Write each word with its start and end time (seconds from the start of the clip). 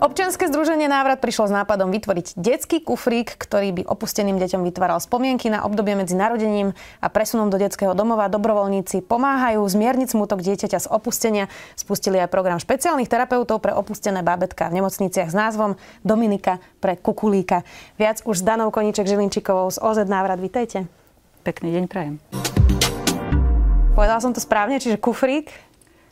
Občianske 0.00 0.48
združenie 0.48 0.88
Návrat 0.88 1.20
prišlo 1.20 1.52
s 1.52 1.52
nápadom 1.52 1.92
vytvoriť 1.92 2.32
detský 2.40 2.80
kufrík, 2.80 3.36
ktorý 3.36 3.68
by 3.76 3.82
opusteným 3.84 4.40
deťom 4.40 4.64
vytváral 4.64 4.96
spomienky 4.96 5.52
na 5.52 5.60
obdobie 5.68 5.92
medzi 5.92 6.16
narodením 6.16 6.72
a 7.04 7.06
presunom 7.12 7.52
do 7.52 7.60
detského 7.60 7.92
domova. 7.92 8.32
Dobrovoľníci 8.32 9.04
pomáhajú 9.04 9.60
zmierniť 9.60 10.16
smutok 10.16 10.40
dieťaťa 10.40 10.80
z 10.80 10.88
opustenia. 10.88 11.52
Spustili 11.76 12.16
aj 12.16 12.32
program 12.32 12.56
špeciálnych 12.56 13.12
terapeutov 13.12 13.60
pre 13.60 13.76
opustené 13.76 14.24
bábetka 14.24 14.72
v 14.72 14.80
nemocniciach 14.80 15.28
s 15.28 15.36
názvom 15.36 15.76
Dominika 16.00 16.64
pre 16.80 16.96
kukulíka. 16.96 17.68
Viac 18.00 18.24
už 18.24 18.40
s 18.40 18.46
Danou 18.48 18.72
Koníček 18.72 19.04
Žilinčikovou 19.04 19.68
z 19.68 19.84
OZ 19.84 20.08
Návrat. 20.08 20.40
Vítajte. 20.40 20.88
Pekný 21.44 21.76
deň 21.76 21.84
prajem. 21.92 22.16
Povedala 23.92 24.24
som 24.24 24.32
to 24.32 24.40
správne, 24.40 24.80
čiže 24.80 24.96
kufrík? 24.96 25.52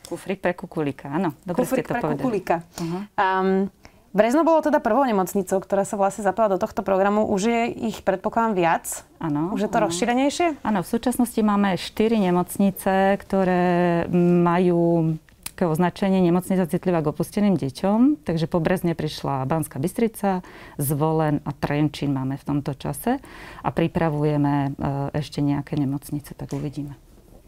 Kufrík 0.09 0.41
pre 0.41 0.57
kukulíka, 0.57 1.05
áno. 1.05 1.37
Dobre 1.45 1.69
Kufrík 1.69 1.85
ste 1.85 1.89
to 1.89 1.93
pre 1.93 2.01
povedali. 2.01 2.21
kukulíka. 2.25 2.55
Uh-huh. 2.81 3.01
Um, 3.13 3.69
Brezno 4.09 4.41
bolo 4.41 4.65
teda 4.65 4.81
prvou 4.81 5.05
nemocnicou, 5.05 5.61
ktorá 5.61 5.85
sa 5.85 5.93
vlastne 5.93 6.25
zapala 6.25 6.49
do 6.49 6.57
tohto 6.57 6.81
programu. 6.81 7.29
Už 7.29 7.45
je 7.45 7.61
ich, 7.93 8.01
predpokladám, 8.01 8.57
viac? 8.57 8.85
Áno. 9.21 9.53
Už 9.53 9.65
je 9.65 9.69
to 9.69 9.77
áno. 9.77 9.85
rozšírenejšie? 9.85 10.65
Áno, 10.65 10.81
v 10.81 10.89
súčasnosti 10.89 11.37
máme 11.45 11.77
4 11.77 12.17
nemocnice, 12.17 13.21
ktoré 13.21 14.09
majú 14.17 15.13
také 15.53 15.67
označenie 15.67 16.23
nemocnica 16.23 16.71
citlivá 16.71 17.03
k 17.03 17.11
opusteným 17.11 17.59
deťom. 17.59 18.23
Takže 18.23 18.47
po 18.47 18.63
Brezne 18.63 18.95
prišla 18.95 19.43
Banská 19.43 19.75
Bystrica, 19.75 20.39
Zvolen 20.79 21.43
a 21.43 21.51
Trenčín 21.51 22.15
máme 22.15 22.39
v 22.39 22.47
tomto 22.47 22.73
čase. 22.79 23.19
A 23.61 23.69
pripravujeme 23.69 24.53
e, 24.55 24.69
ešte 25.19 25.43
nejaké 25.43 25.75
nemocnice, 25.75 26.31
tak 26.33 26.55
uvidíme. 26.55 26.95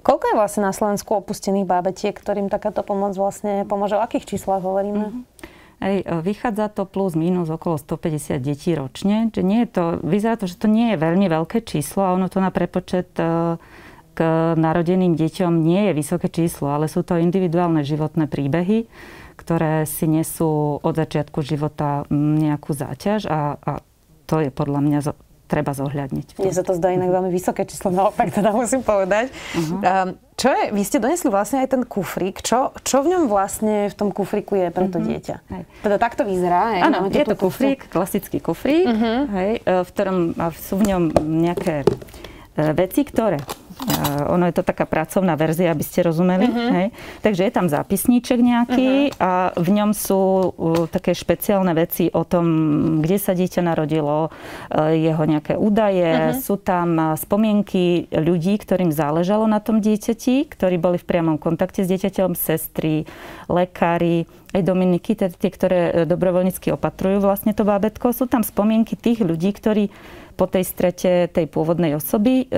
Koľko 0.04 0.28
je 0.28 0.36
vlastne 0.36 0.62
na 0.68 0.76
Slovensku 0.76 1.14
opustených 1.24 1.64
bábetiek, 1.64 2.12
ktorým 2.12 2.52
takáto 2.52 2.84
pomoc 2.84 3.16
vlastne 3.16 3.64
pomôže? 3.64 3.96
O 3.96 4.04
akých 4.04 4.36
číslach 4.36 4.60
hovoríme? 4.60 5.08
Mm-hmm. 5.08 5.51
Hej, 5.82 6.06
e, 6.06 6.22
vychádza 6.22 6.70
to 6.70 6.86
plus 6.86 7.18
minus 7.18 7.50
okolo 7.50 7.82
150 7.82 8.38
detí 8.38 8.78
ročne. 8.78 9.34
Že 9.34 9.42
nie 9.42 9.60
je 9.66 9.70
to, 9.74 9.84
vyzerá 10.06 10.38
to, 10.38 10.46
že 10.46 10.62
to 10.62 10.70
nie 10.70 10.94
je 10.94 11.02
veľmi 11.02 11.26
veľké 11.26 11.66
číslo 11.66 12.06
a 12.06 12.14
ono 12.14 12.30
to 12.30 12.38
na 12.38 12.54
prepočet 12.54 13.10
e, 13.18 13.58
k 14.14 14.20
narodeným 14.54 15.18
deťom 15.18 15.66
nie 15.66 15.90
je 15.90 15.98
vysoké 15.98 16.30
číslo, 16.30 16.70
ale 16.70 16.86
sú 16.86 17.02
to 17.02 17.18
individuálne 17.18 17.82
životné 17.82 18.30
príbehy, 18.30 18.86
ktoré 19.40 19.90
si 19.90 20.06
nesú 20.06 20.78
od 20.78 20.94
začiatku 20.94 21.42
života 21.42 22.06
nejakú 22.14 22.78
záťaž 22.78 23.26
a, 23.26 23.58
a 23.58 23.82
to 24.30 24.44
je 24.44 24.54
podľa 24.54 24.80
mňa 24.86 25.00
treba 25.52 25.76
zohľadniť. 25.76 26.40
Mne 26.40 26.54
sa 26.56 26.64
to 26.64 26.72
zdá 26.80 26.96
inak 26.96 27.12
veľmi 27.12 27.28
vysoké 27.28 27.68
číslo, 27.68 27.92
naopak 27.92 28.32
teda 28.32 28.56
musím 28.56 28.88
povedať. 28.88 29.36
Uh-huh. 29.52 30.16
Čo 30.40 30.48
je, 30.48 30.64
vy 30.72 30.82
ste 30.88 31.04
donesli 31.04 31.28
vlastne 31.28 31.60
aj 31.60 31.76
ten 31.76 31.84
kufrík. 31.84 32.40
Čo, 32.40 32.72
čo 32.88 33.04
v 33.04 33.12
ňom 33.12 33.28
vlastne 33.28 33.92
v 33.92 33.96
tom 34.00 34.16
kufríku 34.16 34.56
je 34.56 34.72
pre 34.72 34.88
to 34.88 34.98
uh-huh. 34.98 35.12
dieťa? 35.12 35.36
Hej. 35.52 35.64
Teda 35.84 35.98
takto 36.00 36.24
vyzerá. 36.24 36.80
Hej? 36.80 36.82
Áno, 36.88 36.98
je 37.12 37.26
to 37.28 37.36
kufrík, 37.36 37.92
klasický 37.92 38.40
kufrík, 38.40 38.88
uh-huh. 38.88 39.28
hej, 39.36 39.52
v 39.68 39.90
ktorom 39.92 40.40
sú 40.56 40.80
v 40.80 40.84
ňom 40.96 41.04
nejaké 41.20 41.84
e, 41.84 42.72
veci, 42.72 43.04
ktoré 43.04 43.44
ono 44.30 44.46
je 44.48 44.56
to 44.56 44.64
taká 44.64 44.86
pracovná 44.86 45.34
verzia, 45.34 45.74
aby 45.74 45.84
ste 45.84 46.06
rozumeli. 46.06 46.48
Uh-huh. 46.48 46.72
Hej. 46.76 46.88
Takže 47.26 47.42
je 47.48 47.54
tam 47.54 47.68
zápisníček 47.68 48.40
nejaký 48.40 49.12
uh-huh. 49.12 49.22
a 49.22 49.32
v 49.58 49.70
ňom 49.74 49.92
sú 49.96 50.54
také 50.90 51.16
špeciálne 51.18 51.74
veci 51.74 52.08
o 52.12 52.24
tom, 52.24 52.46
kde 53.02 53.18
sa 53.18 53.34
dieťa 53.34 53.62
narodilo, 53.66 54.30
e, 54.72 55.00
jeho 55.02 55.24
nejaké 55.26 55.58
údaje. 55.58 56.06
Uh-huh. 56.06 56.38
Sú 56.38 56.56
tam 56.62 57.18
spomienky 57.18 58.12
ľudí, 58.14 58.58
ktorým 58.62 58.94
záležalo 58.94 59.46
na 59.50 59.60
tom 59.64 59.82
dieťati, 59.82 60.50
ktorí 60.52 60.78
boli 60.78 60.98
v 61.02 61.08
priamom 61.08 61.38
kontakte 61.42 61.82
s 61.82 61.90
dieťaťom, 61.90 62.38
sestry, 62.38 63.10
lekári, 63.50 64.30
aj 64.52 64.68
Dominiky, 64.68 65.16
tie, 65.16 65.32
ktoré 65.32 66.04
dobrovoľnícky 66.04 66.76
opatrujú 66.76 67.24
vlastne 67.24 67.56
to 67.56 67.64
bábetko. 67.64 68.12
Sú 68.12 68.28
tam 68.28 68.44
spomienky 68.44 69.00
tých 69.00 69.24
ľudí, 69.24 69.56
ktorí 69.56 69.88
po 70.42 70.50
tej 70.50 70.66
strete 70.66 71.30
tej 71.30 71.46
pôvodnej 71.46 71.94
osoby. 71.94 72.50
E, 72.50 72.58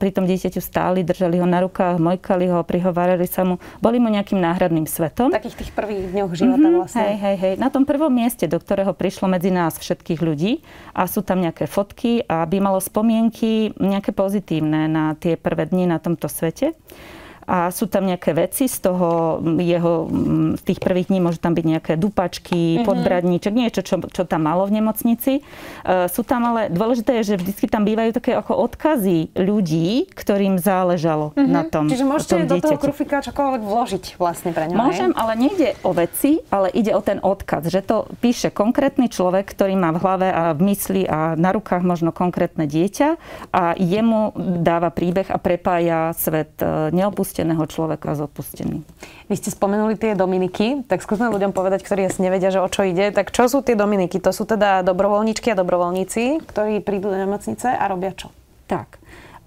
pri 0.00 0.10
tom 0.16 0.24
dieťaťu 0.24 0.64
stáli, 0.64 1.04
držali 1.04 1.36
ho 1.36 1.44
na 1.44 1.60
rukách, 1.60 2.00
mojkali 2.00 2.48
ho, 2.48 2.64
prihovárali 2.64 3.28
sa 3.28 3.44
mu. 3.44 3.60
Boli 3.84 4.00
mu 4.00 4.08
nejakým 4.08 4.40
náhradným 4.40 4.88
svetom. 4.88 5.28
V 5.28 5.36
takých 5.36 5.68
tých 5.68 5.72
prvých 5.76 6.16
dňoch 6.16 6.32
života 6.32 6.64
mm-hmm, 6.64 6.80
vlastne. 6.80 7.04
Hej, 7.04 7.16
hej, 7.20 7.36
hej. 7.36 7.54
Na 7.60 7.68
tom 7.68 7.84
prvom 7.84 8.08
mieste, 8.08 8.48
do 8.48 8.56
ktorého 8.56 8.96
prišlo 8.96 9.28
medzi 9.28 9.52
nás 9.52 9.76
všetkých 9.76 10.24
ľudí 10.24 10.64
a 10.96 11.04
sú 11.04 11.20
tam 11.20 11.44
nejaké 11.44 11.68
fotky 11.68 12.24
a 12.24 12.48
by 12.48 12.56
malo 12.64 12.80
spomienky 12.80 13.76
nejaké 13.76 14.16
pozitívne 14.16 14.88
na 14.88 15.12
tie 15.12 15.36
prvé 15.36 15.68
dni 15.68 15.92
na 15.92 16.00
tomto 16.00 16.32
svete 16.32 16.72
a 17.46 17.70
sú 17.70 17.86
tam 17.86 18.10
nejaké 18.10 18.34
veci 18.34 18.66
z 18.66 18.90
toho 18.90 19.38
jeho, 19.62 20.10
z 20.58 20.62
tých 20.66 20.82
prvých 20.82 21.08
dní 21.08 21.22
môžu 21.22 21.38
tam 21.38 21.54
byť 21.54 21.64
nejaké 21.64 21.92
dupačky, 21.94 22.82
mm-hmm. 22.82 22.86
podbradníček, 22.86 23.54
niečo, 23.54 23.86
čo, 23.86 24.02
čo 24.02 24.26
tam 24.26 24.50
malo 24.50 24.66
v 24.66 24.82
nemocnici. 24.82 25.46
Uh, 25.86 26.10
sú 26.10 26.26
tam 26.26 26.42
ale, 26.50 26.66
dôležité 26.66 27.22
je, 27.22 27.34
že 27.34 27.34
vždy 27.38 27.66
tam 27.70 27.86
bývajú 27.86 28.10
také 28.18 28.34
ako 28.34 28.58
odkazy 28.66 29.30
ľudí, 29.38 30.10
ktorým 30.10 30.58
záležalo 30.58 31.30
mm-hmm. 31.38 31.46
na 31.46 31.62
tom 31.62 31.86
Čiže 31.86 32.02
môžete 32.02 32.34
tom 32.34 32.50
do 32.50 32.56
toho 32.58 32.78
krufika 32.82 33.22
čokoľvek 33.22 33.62
vložiť 33.62 34.04
vlastne 34.18 34.50
pre 34.50 34.66
ňo. 34.66 34.74
Môžem, 34.74 35.14
hej? 35.14 35.18
ale 35.22 35.32
nejde 35.38 35.70
o 35.86 35.94
veci, 35.94 36.42
ale 36.50 36.74
ide 36.74 36.90
o 36.98 37.00
ten 37.00 37.22
odkaz, 37.22 37.70
že 37.70 37.78
to 37.86 38.10
píše 38.18 38.50
konkrétny 38.50 39.06
človek, 39.06 39.46
ktorý 39.46 39.78
má 39.78 39.94
v 39.94 40.02
hlave 40.02 40.28
a 40.34 40.50
v 40.50 40.60
mysli 40.74 41.06
a 41.06 41.38
na 41.38 41.54
rukách 41.54 41.86
možno 41.86 42.10
konkrétne 42.10 42.66
dieťa 42.66 43.08
a 43.54 43.78
jemu 43.78 44.34
dáva 44.66 44.90
príbeh 44.90 45.30
a 45.30 45.38
prepája 45.38 46.10
svet 46.16 46.58
e, 46.58 46.90
neopustí 46.90 47.35
opusteného 47.36 47.68
človeka 47.68 48.16
s 48.16 48.24
opusteným. 48.24 48.80
Vy 49.28 49.34
ste 49.36 49.52
spomenuli 49.52 50.00
tie 50.00 50.16
Dominiky, 50.16 50.88
tak 50.88 51.04
skúsme 51.04 51.28
ľuďom 51.28 51.52
povedať, 51.52 51.84
ktorí 51.84 52.08
asi 52.08 52.24
nevedia, 52.24 52.48
že 52.48 52.64
o 52.64 52.68
čo 52.72 52.88
ide. 52.88 53.12
Tak 53.12 53.28
čo 53.28 53.44
sú 53.44 53.60
tie 53.60 53.76
Dominiky? 53.76 54.16
To 54.24 54.32
sú 54.32 54.48
teda 54.48 54.80
dobrovoľníčky 54.80 55.52
a 55.52 55.60
dobrovoľníci, 55.60 56.48
ktorí 56.48 56.80
prídu 56.80 57.12
do 57.12 57.20
nemocnice 57.20 57.76
a 57.76 57.84
robia 57.92 58.16
čo? 58.16 58.32
Tak, 58.72 58.96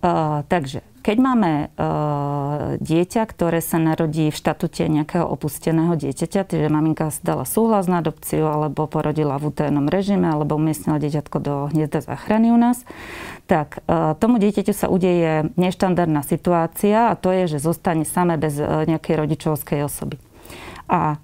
uh, 0.05 0.45
takže 0.45 0.85
keď 1.09 1.17
máme 1.25 1.73
uh, 1.73 2.77
dieťa, 2.77 3.25
ktoré 3.25 3.65
sa 3.65 3.81
narodí 3.81 4.29
v 4.29 4.37
štatute 4.37 4.85
nejakého 4.85 5.25
opusteného 5.25 5.97
dieťaťa, 5.97 6.45
čiže 6.45 6.69
maminka 6.69 7.09
dala 7.25 7.49
súhlas 7.49 7.89
na 7.89 8.05
adopciu, 8.05 8.45
alebo 8.45 8.85
porodila 8.85 9.41
v 9.41 9.49
utajnom 9.49 9.89
režime, 9.89 10.29
alebo 10.29 10.53
umiestnila 10.53 11.01
dieťatko 11.01 11.37
do 11.41 11.53
hniezda 11.73 12.05
záchrany 12.05 12.53
u 12.53 12.61
nás, 12.61 12.85
tak 13.49 13.81
uh, 13.89 14.13
tomu 14.21 14.37
dieťaťu 14.37 14.69
sa 14.69 14.85
udeje 14.85 15.49
neštandardná 15.57 16.21
situácia 16.21 17.09
a 17.09 17.17
to 17.17 17.33
je, 17.33 17.57
že 17.57 17.65
zostane 17.65 18.05
samé 18.05 18.37
bez 18.37 18.61
uh, 18.61 18.85
nejakej 18.85 19.17
rodičovskej 19.17 19.89
osoby. 19.89 20.21
A 20.85 21.17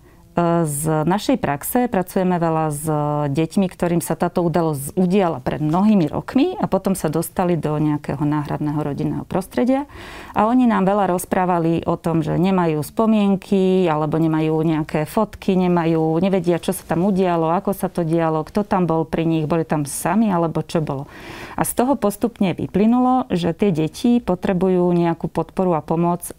z 0.68 1.08
našej 1.08 1.40
praxe 1.40 1.88
pracujeme 1.88 2.36
veľa 2.36 2.66
s 2.68 2.84
deťmi, 3.32 3.72
ktorým 3.72 4.04
sa 4.04 4.20
táto 4.20 4.44
udalosť 4.44 4.92
udiala 5.00 5.40
pred 5.40 5.64
mnohými 5.64 6.12
rokmi 6.12 6.60
a 6.60 6.68
potom 6.68 6.92
sa 6.92 7.08
dostali 7.08 7.56
do 7.56 7.72
nejakého 7.80 8.20
náhradného 8.20 8.76
rodinného 8.76 9.24
prostredia. 9.24 9.88
A 10.36 10.52
oni 10.52 10.68
nám 10.68 10.84
veľa 10.84 11.16
rozprávali 11.16 11.88
o 11.88 11.96
tom, 11.96 12.20
že 12.20 12.36
nemajú 12.36 12.84
spomienky 12.84 13.88
alebo 13.88 14.20
nemajú 14.20 14.60
nejaké 14.60 15.08
fotky, 15.08 15.56
nemajú, 15.56 16.20
nevedia, 16.20 16.60
čo 16.60 16.76
sa 16.76 16.84
tam 16.84 17.08
udialo, 17.08 17.56
ako 17.56 17.72
sa 17.72 17.88
to 17.88 18.04
dialo, 18.04 18.44
kto 18.44 18.68
tam 18.68 18.84
bol 18.92 19.08
pri 19.08 19.24
nich, 19.24 19.48
boli 19.48 19.64
tam 19.64 19.88
sami 19.88 20.36
alebo 20.36 20.60
čo 20.68 20.84
bolo. 20.84 21.08
A 21.56 21.64
z 21.64 21.72
toho 21.72 21.96
postupne 21.96 22.52
vyplynulo, 22.52 23.32
že 23.32 23.56
tie 23.56 23.72
deti 23.72 24.20
potrebujú 24.20 24.92
nejakú 24.92 25.32
podporu 25.32 25.80
a 25.80 25.82
pomoc 25.82 26.28
e, 26.28 26.34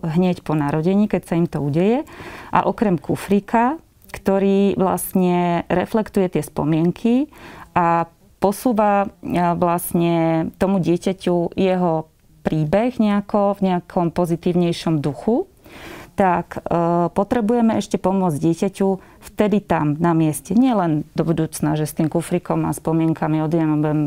hneď 0.00 0.40
po 0.40 0.56
narodení, 0.56 1.12
keď 1.12 1.22
sa 1.28 1.36
im 1.36 1.44
to 1.44 1.60
udeje. 1.60 2.08
A 2.48 2.64
okrem 2.64 2.96
kufríka, 3.42 3.82
ktorý 4.12 4.78
vlastne 4.78 5.64
reflektuje 5.66 6.28
tie 6.38 6.42
spomienky 6.44 7.26
a 7.74 8.06
posúva 8.38 9.06
e, 9.06 9.38
vlastne 9.58 10.48
tomu 10.58 10.78
dieťaťu 10.78 11.56
jeho 11.56 12.06
príbeh 12.42 12.98
nejako 12.98 13.58
v 13.58 13.72
nejakom 13.72 14.10
pozitívnejšom 14.10 14.98
duchu, 14.98 15.46
tak 16.12 16.60
e, 16.60 16.60
potrebujeme 17.12 17.80
ešte 17.80 17.96
pomôcť 17.96 18.36
dieťaťu 18.36 18.88
vtedy 19.32 19.64
tam 19.64 19.96
na 19.96 20.12
mieste. 20.12 20.52
Nie 20.52 20.76
len 20.76 21.08
do 21.16 21.24
budúcna, 21.24 21.74
že 21.74 21.88
s 21.88 21.96
tým 21.96 22.12
kufrikom 22.12 22.68
a 22.68 22.76
spomienkami 22.76 23.40
odjem 23.40 23.68
a 23.72 23.80
budem 23.80 24.00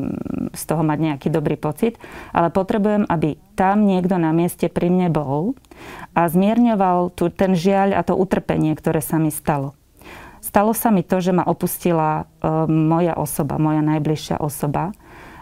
z 0.53 0.63
toho 0.63 0.85
mať 0.85 0.99
nejaký 1.01 1.27
dobrý 1.33 1.57
pocit, 1.57 1.97
ale 2.29 2.53
potrebujem, 2.53 3.09
aby 3.09 3.41
tam 3.57 3.89
niekto 3.89 4.21
na 4.21 4.29
mieste 4.35 4.69
pri 4.69 4.93
mne 4.93 5.09
bol 5.09 5.57
a 6.13 6.29
zmierňoval 6.29 7.11
tu 7.17 7.33
ten 7.33 7.57
žiaľ 7.57 7.97
a 7.97 8.05
to 8.05 8.13
utrpenie, 8.13 8.77
ktoré 8.77 9.01
sa 9.01 9.17
mi 9.17 9.33
stalo. 9.33 9.73
Stalo 10.45 10.77
sa 10.77 10.93
mi 10.93 11.01
to, 11.01 11.17
že 11.19 11.33
ma 11.33 11.41
opustila 11.41 12.29
e, 12.39 12.53
moja 12.69 13.17
osoba, 13.17 13.57
moja 13.57 13.81
najbližšia 13.81 14.37
osoba. 14.37 14.93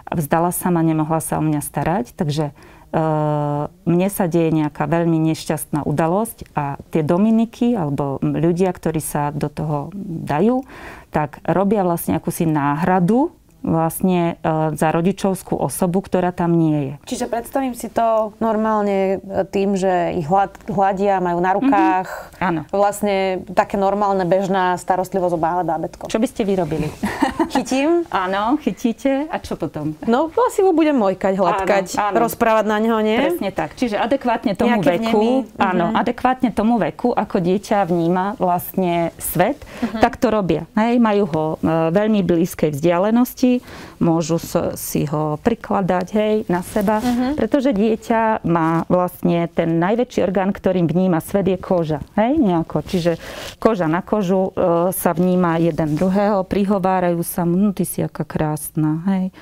Vzdala 0.08 0.56
sa 0.56 0.72
ma, 0.72 0.80
nemohla 0.80 1.20
sa 1.20 1.38
o 1.38 1.44
mňa 1.44 1.60
starať, 1.60 2.16
takže 2.16 2.56
mne 2.94 4.08
sa 4.14 4.30
deje 4.30 4.54
nejaká 4.54 4.86
veľmi 4.86 5.18
nešťastná 5.34 5.82
udalosť 5.82 6.54
a 6.54 6.78
tie 6.94 7.02
Dominiky 7.02 7.74
alebo 7.74 8.22
ľudia, 8.22 8.70
ktorí 8.70 9.02
sa 9.02 9.34
do 9.34 9.50
toho 9.50 9.90
dajú, 9.98 10.62
tak 11.10 11.42
robia 11.46 11.82
vlastne 11.82 12.14
akúsi 12.14 12.46
náhradu 12.46 13.34
vlastne 13.64 14.38
e, 14.44 14.76
za 14.76 14.92
rodičovskú 14.92 15.56
osobu, 15.56 16.04
ktorá 16.04 16.36
tam 16.36 16.54
nie 16.60 16.92
je. 16.92 16.94
Čiže 17.16 17.26
predstavím 17.32 17.74
si 17.74 17.88
to 17.88 18.36
normálne 18.44 19.18
e, 19.24 19.48
tým, 19.48 19.80
že 19.80 20.20
ich 20.20 20.28
hľadia, 20.68 21.24
majú 21.24 21.40
na 21.40 21.52
rukách. 21.56 22.08
Mm-hmm. 22.12 22.44
Áno. 22.44 22.62
Vlastne 22.70 23.42
také 23.56 23.80
normálne, 23.80 24.28
bežná 24.28 24.76
starostlivosť 24.76 25.34
o 25.34 25.40
bále 25.40 25.64
bábetko. 25.64 26.12
Čo 26.12 26.20
by 26.20 26.28
ste 26.28 26.44
vyrobili? 26.44 26.92
Chytím? 27.54 28.04
Áno, 28.12 28.60
chytíte. 28.60 29.30
A 29.32 29.40
čo 29.40 29.56
potom? 29.56 29.96
No, 30.10 30.30
asi 30.34 30.66
ho 30.66 30.76
budem 30.76 30.98
mojkať, 30.98 31.34
hladkať, 31.38 31.86
áno, 31.96 32.20
áno. 32.20 32.26
rozprávať 32.28 32.66
na 32.68 32.78
neho, 32.82 33.00
nie? 33.00 33.16
Presne 33.16 33.50
tak. 33.56 33.78
Čiže 33.80 33.96
adekvátne 33.96 34.58
tomu 34.58 34.76
Nejaké 34.76 35.00
veku, 35.00 35.46
vnemy. 35.48 35.62
áno, 35.62 35.86
mm-hmm. 35.90 36.02
adekvátne 36.02 36.50
tomu 36.52 36.76
veku, 36.82 37.14
ako 37.14 37.38
dieťa 37.40 37.86
vníma 37.88 38.36
vlastne 38.42 39.14
svet, 39.22 39.62
mm-hmm. 39.62 40.02
tak 40.02 40.18
to 40.18 40.34
robia. 40.34 40.66
Hej, 40.74 40.98
majú 40.98 41.24
ho 41.30 41.46
e, 41.56 41.56
veľmi 41.94 42.26
blízkej 42.26 42.74
vzdialenosti, 42.74 43.53
môžu 44.00 44.40
si 44.78 45.04
ho 45.10 45.36
prikladať 45.42 46.08
hej, 46.16 46.36
na 46.48 46.64
seba, 46.64 47.04
uh-huh. 47.04 47.36
pretože 47.36 47.76
dieťa 47.76 48.48
má 48.48 48.88
vlastne 48.88 49.52
ten 49.52 49.78
najväčší 49.82 50.20
orgán, 50.24 50.56
ktorým 50.56 50.88
vníma 50.88 51.20
svet 51.20 51.52
je 51.52 51.58
koža. 51.60 52.00
Hej, 52.16 52.40
nejako. 52.40 52.86
Čiže 52.86 53.12
koža 53.60 53.92
na 53.92 54.00
kožu 54.00 54.50
e, 54.54 54.92
sa 54.96 55.12
vníma 55.12 55.60
jeden 55.60 56.00
druhého, 56.00 56.48
prihovárajú 56.48 57.20
sa 57.26 57.44
mu, 57.44 57.60
no 57.60 57.76
ty 57.76 57.84
si 57.84 58.00
aká 58.00 58.24
krásna. 58.24 59.04
Hej 59.10 59.36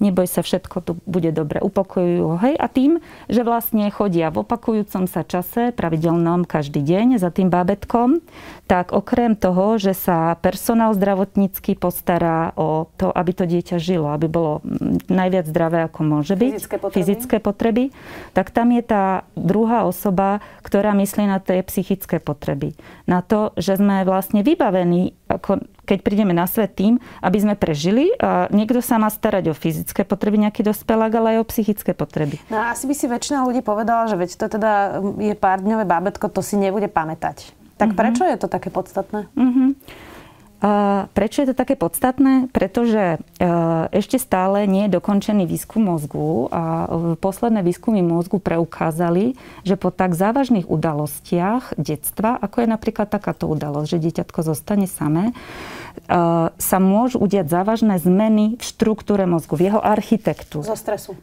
neboj 0.00 0.26
sa, 0.26 0.40
všetko 0.42 0.76
tu 0.82 0.92
bude 1.04 1.30
dobre, 1.30 1.60
upokojujú 1.60 2.24
ho. 2.24 2.36
Hej? 2.40 2.54
A 2.56 2.66
tým, 2.66 2.98
že 3.28 3.44
vlastne 3.46 3.86
chodia 3.92 4.32
v 4.32 4.42
opakujúcom 4.42 5.06
sa 5.06 5.22
čase, 5.22 5.70
pravidelnom 5.76 6.48
každý 6.48 6.80
deň 6.82 7.20
za 7.20 7.30
tým 7.30 7.52
bábetkom, 7.52 8.24
tak 8.66 8.90
okrem 8.96 9.36
toho, 9.38 9.76
že 9.76 9.94
sa 9.94 10.34
personál 10.40 10.96
zdravotnícky 10.96 11.78
postará 11.78 12.56
o 12.56 12.90
to, 12.98 13.12
aby 13.12 13.30
to 13.36 13.44
dieťa 13.46 13.76
žilo, 13.78 14.10
aby 14.10 14.26
bolo 14.26 14.64
najviac 15.06 15.46
zdravé, 15.46 15.86
ako 15.86 16.00
môže 16.02 16.34
byť, 16.34 16.52
fyzické 16.56 16.76
potreby, 16.80 16.96
fyzické 16.96 17.36
potreby 17.38 17.84
tak 18.32 18.50
tam 18.54 18.70
je 18.70 18.82
tá 18.84 19.26
druhá 19.34 19.84
osoba, 19.84 20.40
ktorá 20.62 20.94
myslí 20.94 21.26
na 21.26 21.42
tie 21.42 21.60
psychické 21.66 22.22
potreby. 22.22 22.78
Na 23.04 23.20
to, 23.20 23.52
že 23.58 23.76
sme 23.76 24.06
vlastne 24.06 24.46
vybavení 24.46 25.18
ako 25.30 25.62
keď 25.86 25.98
prídeme 26.06 26.30
na 26.30 26.46
svet 26.46 26.78
tým, 26.78 27.02
aby 27.22 27.38
sme 27.42 27.54
prežili 27.58 28.14
a 28.18 28.46
niekto 28.54 28.78
sa 28.78 28.98
má 28.98 29.10
starať 29.10 29.50
o 29.50 29.54
fyzické 29.54 30.06
potreby, 30.06 30.46
nejaký 30.46 30.62
dospelák, 30.62 31.12
ale 31.18 31.28
aj 31.34 31.38
o 31.42 31.48
psychické 31.50 31.94
potreby. 31.94 32.38
No 32.46 32.62
a 32.62 32.74
asi 32.74 32.86
by 32.86 32.94
si 32.94 33.06
väčšina 33.10 33.42
ľudí 33.46 33.62
povedala, 33.62 34.06
že 34.06 34.14
veď 34.14 34.30
to 34.38 34.46
teda 34.46 35.02
je 35.18 35.34
pár 35.34 35.62
dňové 35.62 35.86
bábetko, 35.86 36.30
to 36.30 36.42
si 36.42 36.54
nebude 36.54 36.86
pamätať. 36.86 37.54
Tak 37.74 37.94
mm-hmm. 37.94 37.98
prečo 37.98 38.22
je 38.28 38.36
to 38.38 38.46
také 38.46 38.68
podstatné? 38.68 39.26
Mm-hmm. 39.34 39.68
Prečo 41.16 41.40
je 41.40 41.48
to 41.48 41.56
také 41.56 41.72
podstatné? 41.72 42.52
Pretože 42.52 43.16
e, 43.16 43.18
ešte 43.96 44.20
stále 44.20 44.68
nie 44.68 44.84
je 44.86 45.00
dokončený 45.00 45.48
výskum 45.48 45.88
mozgu 45.88 46.52
a 46.52 46.84
posledné 47.16 47.64
výskumy 47.64 48.04
mozgu 48.04 48.36
preukázali, 48.36 49.40
že 49.64 49.80
po 49.80 49.88
tak 49.88 50.12
závažných 50.12 50.68
udalostiach 50.68 51.80
detstva, 51.80 52.36
ako 52.36 52.60
je 52.60 52.68
napríklad 52.76 53.08
takáto 53.08 53.48
udalosť, 53.48 53.88
že 53.88 54.02
dieťatko 54.04 54.40
zostane 54.44 54.84
samé, 54.84 55.32
sa 56.58 56.78
môžu 56.82 57.22
udiať 57.22 57.46
závažné 57.46 58.02
zmeny 58.02 58.58
v 58.58 58.62
štruktúre 58.62 59.24
mozgu, 59.30 59.54
v 59.54 59.70
jeho 59.70 59.80
architektu. 59.80 60.62
Zo 60.66 60.74
stresu. 60.74 61.14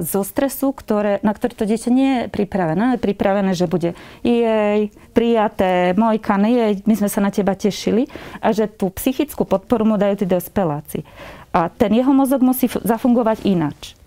Zo 0.00 0.22
stresu, 0.24 0.72
ktoré, 0.72 1.20
na 1.20 1.36
ktoré 1.36 1.52
to 1.52 1.68
dieťa 1.68 1.90
nie 1.92 2.10
je 2.10 2.22
pripravené. 2.32 2.96
Je 2.96 3.04
pripravené, 3.04 3.52
že 3.52 3.68
bude 3.68 3.92
jej, 4.24 4.90
prijaté, 5.12 5.92
mojka, 5.94 6.40
jej, 6.40 6.80
my 6.88 6.94
sme 6.96 7.08
sa 7.12 7.20
na 7.20 7.30
teba 7.30 7.52
tešili. 7.52 8.08
A 8.40 8.56
že 8.56 8.66
tú 8.66 8.88
psychickú 8.88 9.44
podporu 9.44 9.84
mu 9.84 9.96
dajú 10.00 10.24
tí 10.24 10.26
dospeláci. 10.26 11.04
A 11.52 11.68
ten 11.68 11.92
jeho 11.92 12.10
mozog 12.16 12.40
musí 12.40 12.66
zafungovať 12.66 13.44
inač 13.44 14.00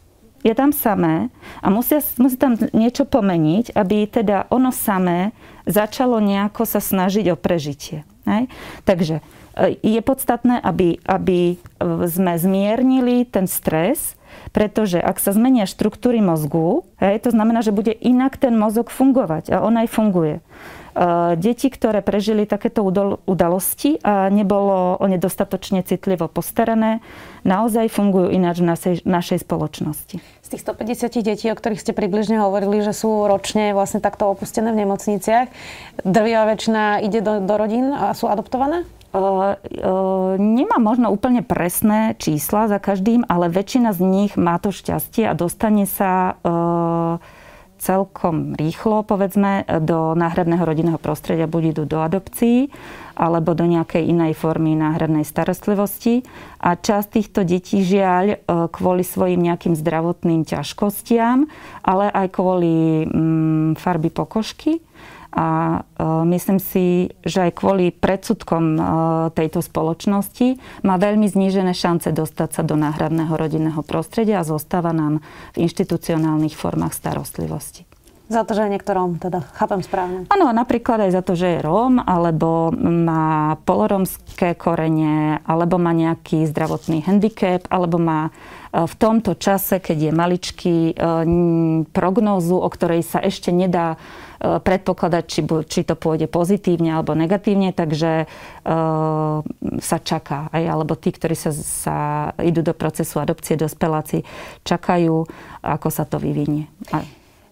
je 0.44 0.52
tam 0.52 0.76
samé 0.76 1.32
a 1.64 1.72
musia, 1.72 2.04
musí 2.20 2.36
tam 2.36 2.60
niečo 2.76 3.08
pomeniť, 3.08 3.80
aby 3.80 4.12
teda 4.12 4.52
ono 4.52 4.76
samé 4.76 5.32
začalo 5.64 6.20
nejako 6.20 6.68
sa 6.68 6.84
snažiť 6.84 7.32
o 7.32 7.40
prežitie. 7.40 8.04
Hej? 8.28 8.52
Takže 8.84 9.24
je 9.62 10.02
podstatné, 10.02 10.58
aby, 10.62 10.98
aby 11.06 11.62
sme 12.10 12.34
zmiernili 12.38 13.26
ten 13.30 13.46
stres, 13.46 14.18
pretože 14.50 14.98
ak 14.98 15.22
sa 15.22 15.34
zmenia 15.34 15.70
štruktúry 15.70 16.22
mozgu, 16.22 16.86
hej, 16.98 17.22
to 17.22 17.30
znamená, 17.30 17.62
že 17.62 17.74
bude 17.74 17.94
inak 17.94 18.38
ten 18.38 18.58
mozog 18.58 18.90
fungovať 18.90 19.54
a 19.54 19.62
on 19.62 19.78
aj 19.78 19.88
funguje. 19.94 20.42
Deti, 21.42 21.74
ktoré 21.74 22.06
prežili 22.06 22.46
takéto 22.46 22.86
udalosti 23.26 23.98
a 24.06 24.30
nebolo 24.30 24.94
o 25.02 25.06
ne 25.10 25.18
dostatočne 25.18 25.82
citlivo 25.82 26.30
postarané, 26.30 27.02
naozaj 27.42 27.90
fungujú 27.90 28.30
ináč 28.30 28.62
v 28.62 28.70
našej, 28.70 28.96
našej 29.02 29.42
spoločnosti. 29.42 30.22
Z 30.22 30.48
tých 30.54 30.62
150 30.62 31.26
detí, 31.26 31.50
o 31.50 31.58
ktorých 31.58 31.82
ste 31.82 31.98
približne 31.98 32.38
hovorili, 32.46 32.86
že 32.86 32.94
sú 32.94 33.26
ročne 33.26 33.74
vlastne 33.74 34.06
takto 34.06 34.30
opustené 34.30 34.70
v 34.70 34.86
nemocniciach, 34.86 35.50
drvivá 36.06 36.54
väčšina 36.54 37.02
ide 37.02 37.26
do, 37.26 37.42
do 37.42 37.56
rodín 37.58 37.90
a 37.90 38.14
sú 38.14 38.30
adoptované? 38.30 38.86
Nemám 39.14 40.82
možno 40.82 41.14
úplne 41.14 41.46
presné 41.46 42.18
čísla 42.18 42.66
za 42.66 42.82
každým, 42.82 43.22
ale 43.30 43.46
väčšina 43.46 43.94
z 43.94 44.02
nich 44.02 44.34
má 44.34 44.58
to 44.58 44.74
šťastie 44.74 45.30
a 45.30 45.38
dostane 45.38 45.86
sa 45.86 46.42
celkom 47.84 48.56
rýchlo, 48.56 49.04
povedzme, 49.04 49.68
do 49.84 50.16
náhradného 50.16 50.64
rodinného 50.64 51.00
prostredia, 51.04 51.52
buď 51.52 51.76
idú 51.76 51.84
do 51.84 52.00
adopcií, 52.00 52.72
alebo 53.14 53.52
do 53.52 53.68
nejakej 53.68 54.08
inej 54.08 54.40
formy 54.40 54.72
náhradnej 54.80 55.28
starostlivosti. 55.28 56.24
A 56.64 56.80
časť 56.80 57.20
týchto 57.20 57.44
detí 57.44 57.84
žiaľ 57.84 58.40
kvôli 58.72 59.04
svojim 59.04 59.44
nejakým 59.44 59.76
zdravotným 59.76 60.48
ťažkostiam, 60.48 61.52
ale 61.84 62.08
aj 62.08 62.28
kvôli 62.32 63.04
mm, 63.04 63.76
farby 63.76 64.08
pokožky, 64.08 64.80
a 65.34 65.82
e, 65.82 66.04
myslím 66.30 66.62
si, 66.62 67.10
že 67.26 67.50
aj 67.50 67.58
kvôli 67.58 67.90
predsudkom 67.90 68.64
e, 68.78 68.80
tejto 69.34 69.66
spoločnosti 69.66 70.62
má 70.86 71.02
veľmi 71.02 71.26
znížené 71.26 71.74
šance 71.74 72.14
dostať 72.14 72.50
sa 72.54 72.62
do 72.62 72.78
náhradného 72.78 73.34
rodinného 73.34 73.82
prostredia 73.82 74.46
a 74.46 74.48
zostáva 74.48 74.94
nám 74.94 75.26
v 75.58 75.66
inštitucionálnych 75.66 76.54
formách 76.54 76.94
starostlivosti. 76.94 77.93
Za 78.34 78.42
to, 78.42 78.58
že 78.58 78.66
je 78.66 78.74
niektorom, 78.74 79.22
teda 79.22 79.46
chápem 79.54 79.86
správne. 79.86 80.26
Áno, 80.34 80.50
napríklad 80.50 81.06
aj 81.06 81.12
za 81.14 81.22
to, 81.22 81.38
že 81.38 81.54
je 81.54 81.60
Róm, 81.62 82.02
alebo 82.02 82.74
má 82.74 83.62
poloromské 83.62 84.58
korene, 84.58 85.38
alebo 85.46 85.78
má 85.78 85.94
nejaký 85.94 86.50
zdravotný 86.50 87.06
handicap, 87.06 87.70
alebo 87.70 88.02
má 88.02 88.34
e, 88.74 88.90
v 88.90 88.96
tomto 88.98 89.38
čase, 89.38 89.78
keď 89.78 90.10
je 90.10 90.12
maličký, 90.12 90.76
prognózu, 91.94 92.58
o 92.58 92.70
ktorej 92.74 93.06
sa 93.06 93.22
ešte 93.22 93.54
nedá 93.54 94.02
E, 94.44 94.60
predpokladať, 94.60 95.24
či, 95.24 95.42
či 95.72 95.82
to 95.88 95.96
pôjde 95.96 96.28
pozitívne 96.28 97.00
alebo 97.00 97.16
negatívne, 97.16 97.72
takže 97.72 98.28
sa 99.84 99.98
čaká. 100.00 100.48
Aj, 100.56 100.64
alebo 100.64 100.96
tí, 100.96 101.12
ktorí 101.12 101.36
sa, 101.36 101.52
sa 101.52 101.98
idú 102.40 102.64
do 102.64 102.72
procesu 102.72 103.20
adopcie, 103.20 103.60
dospeláci, 103.60 104.24
čakajú, 104.64 105.28
ako 105.60 105.88
sa 105.92 106.08
to 106.08 106.16
vyvinie. 106.16 106.72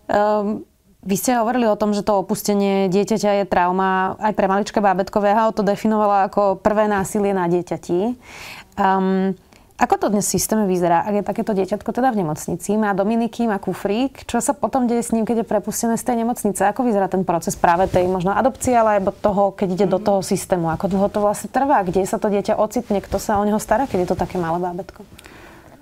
Um, 0.08 0.64
vy 1.02 1.16
ste 1.18 1.34
hovorili 1.34 1.66
o 1.66 1.80
tom, 1.80 1.98
že 1.98 2.06
to 2.06 2.22
opustenie 2.22 2.86
dieťaťa 2.86 3.42
je 3.42 3.46
trauma. 3.50 4.14
Aj 4.22 4.34
pre 4.38 4.46
maličké 4.46 4.78
bábetko 4.78 5.18
VHO 5.18 5.58
to 5.58 5.66
definovala 5.66 6.30
ako 6.30 6.62
prvé 6.62 6.86
násilie 6.86 7.34
na 7.34 7.50
dieťati. 7.50 8.14
Um, 8.78 9.34
ako 9.82 9.98
to 9.98 10.08
dnes 10.14 10.30
v 10.30 10.38
systéme 10.38 10.70
vyzerá? 10.70 11.02
Ak 11.02 11.18
je 11.18 11.26
takéto 11.26 11.58
dieťatko 11.58 11.90
teda 11.90 12.14
v 12.14 12.22
nemocnici, 12.22 12.78
má 12.78 12.94
Dominiky, 12.94 13.50
má 13.50 13.58
kufrík, 13.58 14.30
čo 14.30 14.38
sa 14.38 14.54
potom 14.54 14.86
deje 14.86 15.02
s 15.02 15.10
ním, 15.10 15.26
keď 15.26 15.42
je 15.42 15.50
prepustené 15.50 15.98
z 15.98 16.06
tej 16.06 16.22
nemocnice? 16.22 16.62
Ako 16.70 16.86
vyzerá 16.86 17.10
ten 17.10 17.26
proces 17.26 17.58
práve 17.58 17.90
tej 17.90 18.06
možno 18.06 18.30
adopcie, 18.30 18.78
alebo 18.78 19.10
toho, 19.10 19.58
keď 19.58 19.68
ide 19.74 19.88
do 19.90 19.98
toho 19.98 20.22
systému? 20.22 20.70
Ako 20.70 20.86
dlho 20.86 21.10
to 21.10 21.26
vlastne 21.26 21.50
trvá? 21.50 21.82
Kde 21.82 22.06
sa 22.06 22.22
to 22.22 22.30
dieťa 22.30 22.62
ocitne? 22.62 23.02
Kto 23.02 23.18
sa 23.18 23.42
o 23.42 23.44
neho 23.44 23.58
stará, 23.58 23.90
keď 23.90 24.06
je 24.06 24.10
to 24.14 24.18
také 24.22 24.38
malé 24.38 24.62
bábetko? 24.62 25.02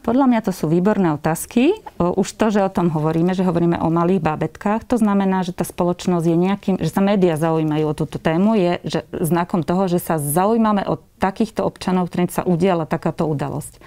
Podľa 0.09 0.25
mňa 0.25 0.41
to 0.41 0.49
sú 0.49 0.65
výborné 0.65 1.13
otázky. 1.13 1.69
Už 2.01 2.33
to, 2.33 2.49
že 2.49 2.65
o 2.65 2.73
tom 2.73 2.89
hovoríme, 2.89 3.37
že 3.37 3.45
hovoríme 3.45 3.77
o 3.77 3.93
malých 3.93 4.25
bábetkách, 4.25 4.89
to 4.89 4.97
znamená, 4.97 5.45
že 5.45 5.53
tá 5.53 5.61
spoločnosť 5.61 6.25
je 6.25 6.33
nejakým, 6.33 6.75
že 6.81 6.89
sa 6.89 6.97
médiá 7.05 7.37
zaujímajú 7.37 7.85
o 7.85 7.93
túto 7.93 8.17
tému, 8.17 8.57
je 8.57 8.81
že 8.81 9.05
znakom 9.13 9.61
toho, 9.61 9.85
že 9.85 10.01
sa 10.01 10.17
zaujímame 10.17 10.81
o 10.89 10.97
takýchto 11.21 11.61
občanov, 11.61 12.09
ktorým 12.09 12.25
sa 12.25 12.41
udiala 12.41 12.89
takáto 12.89 13.29
udalosť. 13.29 13.77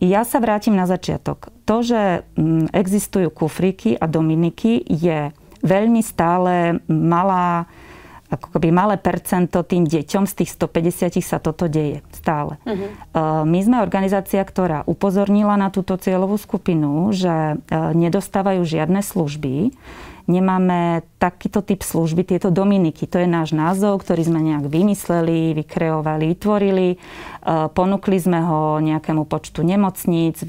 Ja 0.00 0.24
sa 0.24 0.38
vrátim 0.40 0.72
na 0.72 0.88
začiatok. 0.88 1.52
To, 1.68 1.84
že 1.84 2.24
existujú 2.72 3.28
kufríky 3.28 4.00
a 4.00 4.08
dominiky, 4.08 4.80
je 4.88 5.28
veľmi 5.60 6.00
stále 6.00 6.80
malá 6.88 7.68
ako 8.30 8.56
keby 8.56 8.70
malé 8.70 8.94
percento 8.96 9.66
tým 9.66 9.84
deťom 9.84 10.24
z 10.24 10.32
tých 10.42 10.50
150 10.54 11.18
sa 11.20 11.42
toto 11.42 11.66
deje 11.66 12.06
stále. 12.14 12.56
Uh-huh. 12.62 13.42
My 13.42 13.58
sme 13.60 13.82
organizácia, 13.82 14.38
ktorá 14.40 14.86
upozornila 14.86 15.58
na 15.58 15.74
túto 15.74 15.98
cieľovú 15.98 16.38
skupinu, 16.38 17.10
že 17.10 17.58
nedostávajú 17.74 18.62
žiadne 18.62 19.02
služby 19.02 19.74
nemáme 20.30 21.02
takýto 21.20 21.60
typ 21.60 21.84
služby, 21.84 22.24
tieto 22.24 22.48
Dominiky. 22.48 23.04
To 23.04 23.20
je 23.20 23.28
náš 23.28 23.52
názov, 23.52 24.00
ktorý 24.00 24.24
sme 24.24 24.40
nejak 24.40 24.72
vymysleli, 24.72 25.52
vykreovali, 25.52 26.24
vytvorili. 26.32 26.88
E, 26.88 26.96
ponúkli 27.76 28.16
sme 28.16 28.40
ho 28.40 28.80
nejakému 28.80 29.28
počtu 29.28 29.60
nemocníc, 29.60 30.40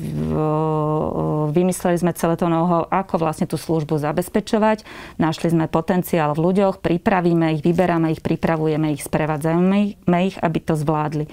vymysleli 1.51 1.97
sme 1.99 2.15
celé 2.15 2.39
to 2.39 2.47
know 2.47 2.87
ako 2.87 3.19
vlastne 3.19 3.51
tú 3.51 3.59
službu 3.59 3.99
zabezpečovať. 3.99 4.87
Našli 5.19 5.51
sme 5.51 5.67
potenciál 5.67 6.31
v 6.31 6.47
ľuďoch, 6.47 6.79
pripravíme 6.79 7.59
ich, 7.59 7.61
vyberáme 7.61 8.15
ich, 8.15 8.23
pripravujeme 8.23 8.95
ich, 8.95 9.03
sprevádzajme 9.03 10.17
ich, 10.23 10.35
aby 10.39 10.59
to 10.63 10.79
zvládli. 10.79 11.27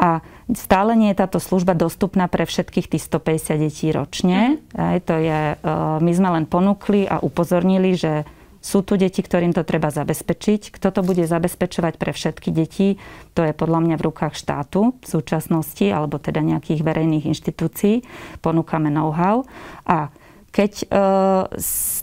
A 0.00 0.24
Stále 0.48 0.96
nie 0.96 1.12
je 1.12 1.20
táto 1.20 1.44
služba 1.44 1.76
dostupná 1.76 2.24
pre 2.24 2.48
všetkých 2.48 2.88
tých 2.88 3.04
150 3.04 3.60
detí 3.60 3.92
ročne. 3.92 4.56
Mm. 4.72 4.80
Aj, 4.80 4.98
to 5.04 5.20
je, 5.20 5.40
e, 5.52 5.56
my 6.00 6.12
sme 6.16 6.28
len 6.40 6.48
ponúkli 6.48 7.04
a 7.04 7.20
upozornili, 7.20 7.92
že 7.92 8.24
sú 8.58 8.82
tu 8.82 8.98
deti, 8.98 9.22
ktorým 9.22 9.54
to 9.54 9.62
treba 9.62 9.88
zabezpečiť. 9.88 10.74
Kto 10.74 10.90
to 10.90 11.00
bude 11.06 11.22
zabezpečovať 11.22 11.94
pre 11.96 12.10
všetky 12.10 12.50
deti, 12.50 12.98
to 13.32 13.46
je 13.46 13.54
podľa 13.54 13.80
mňa 13.86 13.96
v 13.98 14.06
rukách 14.10 14.34
štátu 14.34 14.98
v 14.98 15.06
súčasnosti, 15.06 15.86
alebo 15.86 16.18
teda 16.18 16.42
nejakých 16.42 16.82
verejných 16.82 17.30
inštitúcií. 17.30 18.02
Ponúkame 18.42 18.90
know-how. 18.90 19.46
A 19.86 20.10
keď 20.50 20.72
e, 20.82 20.86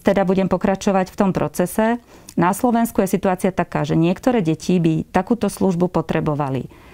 teda 0.06 0.22
budem 0.24 0.48
pokračovať 0.48 1.12
v 1.12 1.20
tom 1.20 1.32
procese, 1.36 2.00
na 2.36 2.52
Slovensku 2.52 3.00
je 3.04 3.16
situácia 3.16 3.52
taká, 3.52 3.88
že 3.88 3.96
niektoré 3.96 4.44
deti 4.44 4.80
by 4.80 5.08
takúto 5.12 5.48
službu 5.48 5.92
potrebovali 5.92 6.85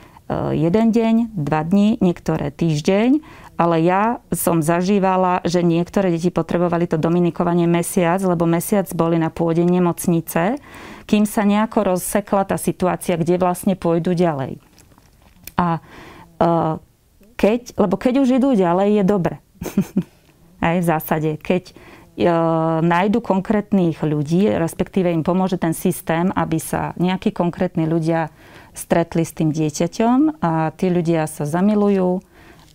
jeden 0.55 0.91
deň, 0.91 1.33
dva 1.35 1.61
dní, 1.65 1.99
niektoré 1.99 2.53
týždeň, 2.53 3.21
ale 3.59 3.83
ja 3.85 4.23
som 4.33 4.63
zažívala, 4.63 5.45
že 5.45 5.61
niektoré 5.61 6.09
deti 6.09 6.33
potrebovali 6.33 6.89
to 6.89 6.97
dominikovanie 6.97 7.69
mesiac, 7.69 8.17
lebo 8.25 8.49
mesiac 8.49 8.89
boli 8.97 9.21
na 9.21 9.29
pôde 9.29 9.61
nemocnice, 9.61 10.57
kým 11.05 11.29
sa 11.29 11.45
nejako 11.45 11.93
rozsekla 11.93 12.49
tá 12.49 12.57
situácia, 12.57 13.19
kde 13.19 13.37
vlastne 13.37 13.77
pôjdu 13.77 14.17
ďalej. 14.17 14.57
A 15.61 15.77
eh, 16.41 16.73
keď, 17.37 17.61
lebo 17.77 17.95
keď 18.01 18.13
už 18.25 18.29
idú 18.41 18.57
ďalej, 18.57 19.01
je 19.01 19.03
dobre. 19.05 19.35
Aj 20.61 20.77
v 20.77 20.85
zásade. 20.85 21.37
Keď 21.41 21.73
E, 22.11 22.27
nájdu 22.83 23.23
konkrétnych 23.23 24.03
ľudí, 24.03 24.51
respektíve 24.51 25.07
im 25.15 25.23
pomôže 25.23 25.55
ten 25.55 25.71
systém, 25.71 26.27
aby 26.35 26.59
sa 26.59 26.91
nejakí 26.99 27.31
konkrétni 27.31 27.87
ľudia 27.87 28.27
stretli 28.73 29.23
s 29.23 29.35
tým 29.35 29.51
dieťaťom 29.51 30.43
a 30.43 30.71
tí 30.75 30.87
ľudia 30.91 31.27
sa 31.27 31.43
zamilujú, 31.47 32.23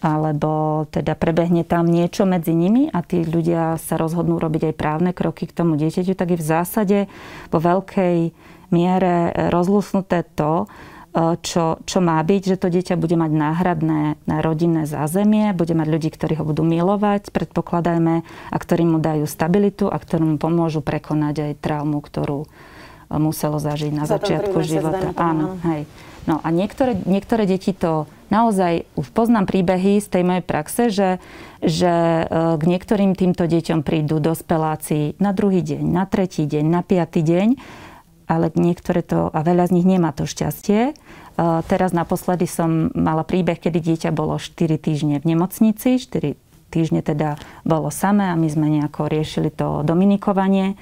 alebo 0.04 0.84
teda 0.92 1.16
prebehne 1.16 1.64
tam 1.64 1.88
niečo 1.88 2.28
medzi 2.28 2.52
nimi 2.52 2.92
a 2.92 3.00
tí 3.00 3.24
ľudia 3.24 3.80
sa 3.80 3.96
rozhodnú 3.96 4.36
robiť 4.36 4.72
aj 4.72 4.74
právne 4.76 5.10
kroky 5.16 5.48
k 5.48 5.56
tomu 5.56 5.80
dieťaťu, 5.80 6.12
tak 6.12 6.36
je 6.36 6.38
v 6.40 6.48
zásade 6.48 6.98
vo 7.48 7.58
veľkej 7.58 8.16
miere 8.70 9.32
rozlusnuté 9.50 10.26
to, 10.36 10.68
E, 11.16 11.40
čo, 11.40 11.80
čo 11.88 11.98
má 12.04 12.20
byť, 12.20 12.42
že 12.44 12.60
to 12.60 12.68
dieťa 12.68 13.00
bude 13.00 13.16
mať 13.16 13.32
náhradné 13.32 14.00
rodinné 14.28 14.84
zázemie, 14.84 15.56
bude 15.56 15.72
mať 15.72 15.88
ľudí, 15.88 16.08
ktorí 16.12 16.36
ho 16.36 16.44
budú 16.44 16.60
milovať, 16.60 17.32
predpokladajme, 17.32 18.20
a 18.52 18.56
ktorí 18.60 18.84
mu 18.84 19.00
dajú 19.00 19.24
stabilitu 19.24 19.88
a 19.88 19.96
ktorí 19.96 20.22
mu 20.28 20.36
pomôžu 20.36 20.84
prekonať 20.84 21.34
aj 21.40 21.52
traumu, 21.64 22.04
ktorú 22.04 22.44
muselo 23.10 23.62
zažiť 23.62 23.92
na 23.94 24.04
Za 24.04 24.18
začiatku 24.18 24.58
života. 24.66 25.14
Áno, 25.16 25.58
hej. 25.66 25.86
No 26.26 26.42
a 26.42 26.50
niektoré, 26.50 26.98
niektoré 27.06 27.46
deti 27.46 27.70
to 27.70 28.10
naozaj, 28.34 28.82
už 28.98 29.14
poznám 29.14 29.46
príbehy 29.46 30.02
z 30.02 30.08
tej 30.10 30.22
mojej 30.26 30.42
praxe, 30.42 30.82
že, 30.90 31.10
že 31.62 32.26
e, 32.26 32.58
k 32.58 32.62
niektorým 32.66 33.14
týmto 33.14 33.46
deťom 33.46 33.86
prídu 33.86 34.18
dospeláci 34.18 35.14
na 35.22 35.30
druhý 35.30 35.62
deň, 35.62 35.86
na 35.86 36.02
tretí 36.02 36.42
deň, 36.42 36.64
na 36.66 36.82
piatý 36.82 37.22
deň 37.22 37.48
ale 38.26 38.50
niektoré 38.58 39.06
to, 39.06 39.30
a 39.30 39.40
veľa 39.46 39.70
z 39.70 39.74
nich 39.80 39.86
nemá 39.86 40.10
to 40.10 40.26
šťastie. 40.26 40.98
Teraz 41.70 41.94
naposledy 41.94 42.50
som 42.50 42.90
mala 42.92 43.22
príbeh, 43.22 43.54
kedy 43.54 43.78
dieťa 43.78 44.10
bolo 44.10 44.34
4 44.34 44.76
týždne 44.82 45.22
v 45.22 45.24
nemocnici, 45.36 46.02
4 46.02 46.34
týždne 46.74 47.00
teda 47.06 47.38
bolo 47.62 47.94
samé 47.94 48.34
a 48.34 48.38
my 48.38 48.48
sme 48.50 48.66
nejako 48.66 49.06
riešili 49.06 49.54
to 49.54 49.86
dominikovanie 49.86 50.74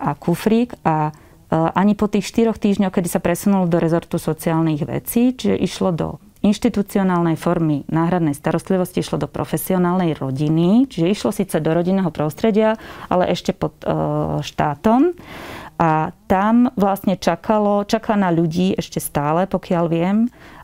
a 0.00 0.16
kufrík 0.16 0.80
a 0.80 1.12
ani 1.50 1.98
po 1.98 2.06
tých 2.06 2.30
4 2.30 2.54
týždňoch, 2.54 2.94
kedy 2.94 3.08
sa 3.10 3.18
presunul 3.18 3.66
do 3.66 3.82
rezortu 3.82 4.22
sociálnych 4.22 4.86
vecí, 4.86 5.34
čiže 5.34 5.58
išlo 5.58 5.90
do 5.90 6.08
inštitucionálnej 6.40 7.36
formy 7.36 7.84
náhradnej 7.92 8.32
starostlivosti 8.32 9.04
išlo 9.04 9.20
do 9.20 9.28
profesionálnej 9.28 10.16
rodiny, 10.16 10.88
čiže 10.88 11.12
išlo 11.12 11.30
síce 11.36 11.60
do 11.60 11.70
rodinného 11.76 12.08
prostredia, 12.08 12.80
ale 13.12 13.28
ešte 13.28 13.52
pod 13.52 13.76
e, 13.84 13.92
štátom. 14.40 15.12
A 15.80 16.12
tam 16.28 16.72
vlastne 16.76 17.16
čakalo, 17.16 17.84
čaká 17.88 18.16
na 18.16 18.32
ľudí 18.32 18.76
ešte 18.76 19.00
stále, 19.00 19.48
pokiaľ 19.48 19.84
viem, 19.88 20.16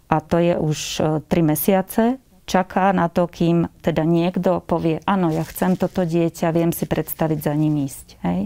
a 0.08 0.20
to 0.20 0.40
je 0.40 0.54
už 0.56 0.78
3 1.24 1.28
e, 1.28 1.42
mesiace, 1.44 2.04
čaká 2.46 2.94
na 2.94 3.10
to, 3.10 3.26
kým 3.26 3.66
teda 3.82 4.06
niekto 4.06 4.62
povie, 4.62 5.02
áno, 5.02 5.34
ja 5.34 5.42
chcem 5.42 5.74
toto 5.74 6.06
dieťa, 6.06 6.54
viem 6.54 6.70
si 6.70 6.86
predstaviť 6.86 7.38
za 7.42 7.52
ním 7.58 7.84
ísť. 7.84 8.06
Hej? 8.22 8.40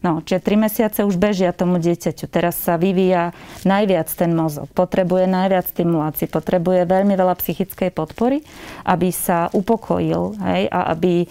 No, 0.00 0.24
čiže 0.24 0.40
tri 0.40 0.56
mesiace 0.56 1.04
už 1.04 1.20
bežia 1.20 1.52
tomu 1.52 1.76
dieťaťu. 1.76 2.26
Teraz 2.32 2.56
sa 2.56 2.80
vyvíja 2.80 3.36
najviac 3.68 4.08
ten 4.08 4.32
mozog. 4.32 4.72
Potrebuje 4.72 5.28
najviac 5.28 5.68
stimulácií, 5.68 6.32
potrebuje 6.32 6.88
veľmi 6.88 7.12
veľa 7.12 7.36
psychickej 7.36 7.92
podpory, 7.92 8.40
aby 8.88 9.12
sa 9.12 9.52
upokojil 9.52 10.40
hej? 10.40 10.72
a 10.72 10.96
aby 10.96 11.22
e, 11.22 11.26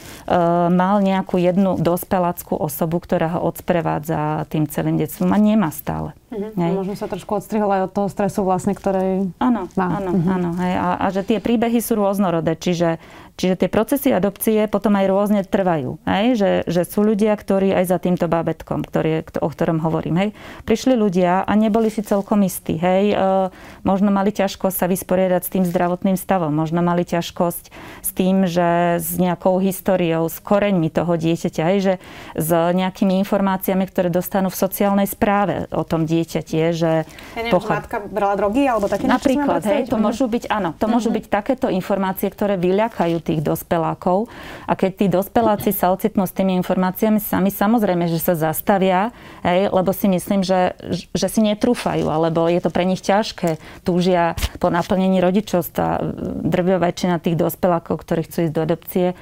mal 0.69 1.01
nejakú 1.01 1.41
jednu 1.41 1.81
dospeláckú 1.81 2.53
osobu, 2.53 3.01
ktorá 3.01 3.41
ho 3.41 3.49
odsprevádza 3.49 4.45
tým 4.53 4.69
celým 4.69 5.01
detstvom 5.01 5.33
a 5.33 5.41
nemá 5.41 5.73
stále. 5.73 6.13
Mm-hmm. 6.31 6.71
Možno 6.71 6.95
sa 6.95 7.11
trošku 7.11 7.43
odstrihol 7.43 7.67
aj 7.67 7.81
od 7.87 7.91
toho 7.91 8.07
stresu 8.07 8.47
vlastne, 8.47 8.71
ktorej 8.71 9.27
Áno, 9.35 9.67
má. 9.75 9.87
áno, 9.99 10.15
mm-hmm. 10.15 10.35
áno. 10.39 10.49
Hej. 10.63 10.73
A, 10.79 10.87
a 10.95 11.05
že 11.11 11.21
tie 11.27 11.43
príbehy 11.43 11.83
sú 11.83 11.99
rôznorodé, 11.99 12.55
čiže 12.55 13.03
Čiže 13.41 13.65
tie 13.65 13.73
procesy 13.73 14.13
adopcie 14.13 14.69
potom 14.69 14.93
aj 14.93 15.05
rôzne 15.09 15.41
trvajú. 15.41 15.97
Hej? 16.05 16.37
Že, 16.37 16.51
že 16.69 16.81
sú 16.85 17.01
ľudia, 17.01 17.33
ktorí 17.33 17.73
aj 17.73 17.89
za 17.89 17.97
týmto 17.97 18.29
bábetkom, 18.29 18.85
ktorý, 18.85 19.25
o 19.41 19.49
ktorom 19.49 19.81
hovorím, 19.81 20.15
hej? 20.21 20.29
prišli 20.69 20.93
ľudia 20.93 21.41
a 21.41 21.51
neboli 21.57 21.89
si 21.89 22.05
celkom 22.05 22.45
istí. 22.45 22.77
Hej? 22.77 23.03
E, 23.11 23.49
možno 23.81 24.13
mali 24.13 24.29
ťažkosť 24.29 24.77
sa 24.77 24.85
vysporiadať 24.85 25.41
s 25.41 25.49
tým 25.57 25.65
zdravotným 25.65 26.21
stavom. 26.21 26.53
Možno 26.53 26.85
mali 26.85 27.01
ťažkosť 27.01 27.63
s 28.05 28.09
tým, 28.13 28.45
že 28.45 29.01
s 29.01 29.17
nejakou 29.17 29.57
históriou, 29.57 30.29
s 30.29 30.37
koreňmi 30.37 30.93
toho 30.93 31.17
dieťaťa, 31.17 31.63
hej? 31.73 31.77
že 31.81 31.93
s 32.37 32.49
nejakými 32.53 33.17
informáciami, 33.25 33.89
ktoré 33.89 34.13
dostanú 34.13 34.53
v 34.53 34.57
sociálnej 34.61 35.09
správe 35.09 35.65
o 35.73 35.81
tom 35.81 36.05
dieťati, 36.05 36.77
že 36.77 37.09
ja 37.09 37.41
neviem, 37.41 37.57
pochod... 37.57 37.73
matka 37.73 38.05
brala 38.05 38.37
drogy 38.37 38.69
alebo 38.69 38.85
také 38.85 39.09
Napríklad, 39.09 39.65
hej, 39.65 39.89
to 39.89 39.97
môžu 39.97 40.29
byť, 40.29 40.45
áno, 40.45 40.77
to 40.77 40.85
môžu 40.85 41.09
mhm. 41.09 41.15
byť 41.17 41.25
takéto 41.25 41.67
informácie, 41.73 42.29
ktoré 42.29 42.61
vyľakajú 42.61 43.17
tých 43.31 43.39
dospelákov. 43.39 44.27
A 44.67 44.75
keď 44.75 44.91
tí 44.99 45.05
dospeláci 45.07 45.71
sa 45.71 45.95
ocitnú 45.95 46.27
s 46.27 46.35
tými 46.35 46.59
informáciami 46.59 47.23
sami, 47.23 47.47
samozrejme, 47.47 48.11
že 48.11 48.19
sa 48.19 48.35
zastavia, 48.35 49.15
hej, 49.47 49.71
lebo 49.71 49.95
si 49.95 50.11
myslím, 50.11 50.43
že, 50.43 50.75
že 51.15 51.27
si 51.31 51.39
netrúfajú, 51.39 52.11
alebo 52.11 52.51
je 52.51 52.59
to 52.59 52.67
pre 52.67 52.83
nich 52.83 52.99
ťažké. 52.99 53.55
Túžia 53.87 54.35
po 54.59 54.67
naplnení 54.67 55.23
rodičovstva. 55.23 56.03
Drvia 56.43 56.77
väčšina 56.83 57.23
tých 57.23 57.39
dospelákov, 57.39 58.03
ktorí 58.03 58.27
chcú 58.27 58.51
ísť 58.51 58.53
do 58.53 58.61
adopcie, 58.67 59.07
e, 59.11 59.15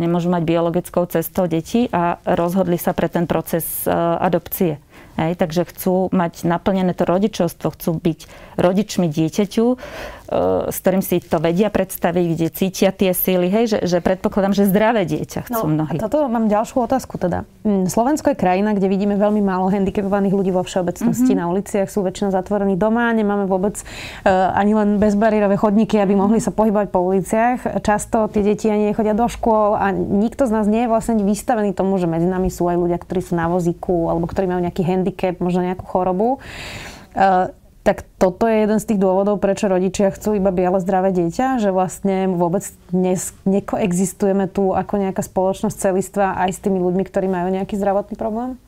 nemôžu 0.00 0.32
mať 0.32 0.42
biologickou 0.48 1.04
cestou 1.04 1.44
deti 1.44 1.86
a 1.92 2.16
rozhodli 2.24 2.80
sa 2.80 2.96
pre 2.96 3.12
ten 3.12 3.28
proces 3.28 3.84
e, 3.84 3.92
adopcie. 4.18 4.80
Hej, 5.18 5.34
takže 5.34 5.66
chcú 5.66 6.14
mať 6.14 6.46
naplnené 6.46 6.94
to 6.94 7.02
rodičovstvo, 7.02 7.74
chcú 7.74 7.90
byť 7.98 8.20
rodičmi 8.58 9.08
dieťaťu, 9.08 9.66
e, 9.72 9.76
s 10.68 10.76
ktorým 10.84 11.00
si 11.00 11.22
to 11.24 11.40
vedia 11.40 11.72
predstaviť, 11.72 12.24
kde 12.34 12.46
cítia 12.52 12.90
tie 12.92 13.14
síly, 13.16 13.48
hej, 13.48 13.64
že, 13.72 13.78
že 13.86 13.98
predpokladám, 14.04 14.52
že 14.52 14.68
zdravé 14.68 15.08
dieťa 15.08 15.48
chcú 15.48 15.64
no, 15.70 15.74
mnohí. 15.80 15.96
A 15.96 16.02
toto 16.04 16.28
mám 16.28 16.50
ďalšiu 16.52 16.84
otázku 16.84 17.16
teda. 17.16 17.48
Mm, 17.64 17.88
Slovensko 17.88 18.34
je 18.34 18.36
krajina, 18.36 18.76
kde 18.76 18.92
vidíme 18.92 19.16
veľmi 19.16 19.40
málo 19.40 19.72
handicapovaných 19.72 20.34
ľudí 20.34 20.50
vo 20.52 20.62
všeobecnosti. 20.62 21.32
Mm-hmm. 21.32 21.40
Na 21.40 21.50
uliciach 21.50 21.88
sú 21.88 22.04
väčšinou 22.04 22.30
zatvorení 22.34 22.76
doma, 22.76 23.10
nemáme 23.16 23.48
vôbec 23.48 23.80
uh, 23.80 24.52
ani 24.52 24.76
len 24.76 25.00
bezbariérové 25.00 25.56
chodníky, 25.56 25.96
aby 25.96 26.12
mohli 26.18 26.42
sa 26.42 26.52
pohybovať 26.52 26.88
po 26.92 27.00
uliciach. 27.00 27.80
Často 27.80 28.28
tie 28.28 28.44
deti 28.44 28.68
ani 28.68 28.92
nechodia 28.92 29.16
do 29.16 29.30
škôl 29.30 29.78
a 29.78 29.90
nikto 29.94 30.44
z 30.44 30.52
nás 30.52 30.66
nie 30.68 30.84
je 30.84 30.92
vlastne 30.92 31.22
vystavený 31.22 31.72
tomu, 31.72 31.96
že 31.96 32.10
medzi 32.10 32.28
nami 32.28 32.52
sú 32.52 32.68
aj 32.68 32.76
ľudia, 32.76 32.98
ktorí 33.00 33.20
sú 33.24 33.38
na 33.38 33.48
vozíku 33.48 34.12
alebo 34.12 34.28
ktorí 34.28 34.50
majú 34.50 34.60
nejaký 34.62 34.82
handicap 34.84 35.08
handicap, 35.08 35.40
možno 35.40 35.64
nejakú 35.64 35.84
chorobu. 35.86 36.38
Uh, 37.18 37.50
tak 37.88 38.04
toto 38.20 38.44
je 38.44 38.68
jeden 38.68 38.76
z 38.76 38.84
tých 38.84 39.00
dôvodov, 39.00 39.40
prečo 39.40 39.64
rodičia 39.64 40.12
chcú 40.12 40.36
iba 40.36 40.52
biele 40.52 40.76
zdravé 40.76 41.08
dieťa, 41.08 41.56
že 41.56 41.72
vlastne 41.72 42.28
vôbec 42.36 42.60
dnes 42.92 43.32
nekoexistujeme 43.48 44.44
tu 44.44 44.76
ako 44.76 45.08
nejaká 45.08 45.24
spoločnosť 45.24 45.72
celistva 45.72 46.36
aj 46.36 46.52
s 46.52 46.60
tými 46.60 46.84
ľuďmi, 46.84 47.00
ktorí 47.08 47.32
majú 47.32 47.48
nejaký 47.48 47.80
zdravotný 47.80 48.20
problém? 48.20 48.60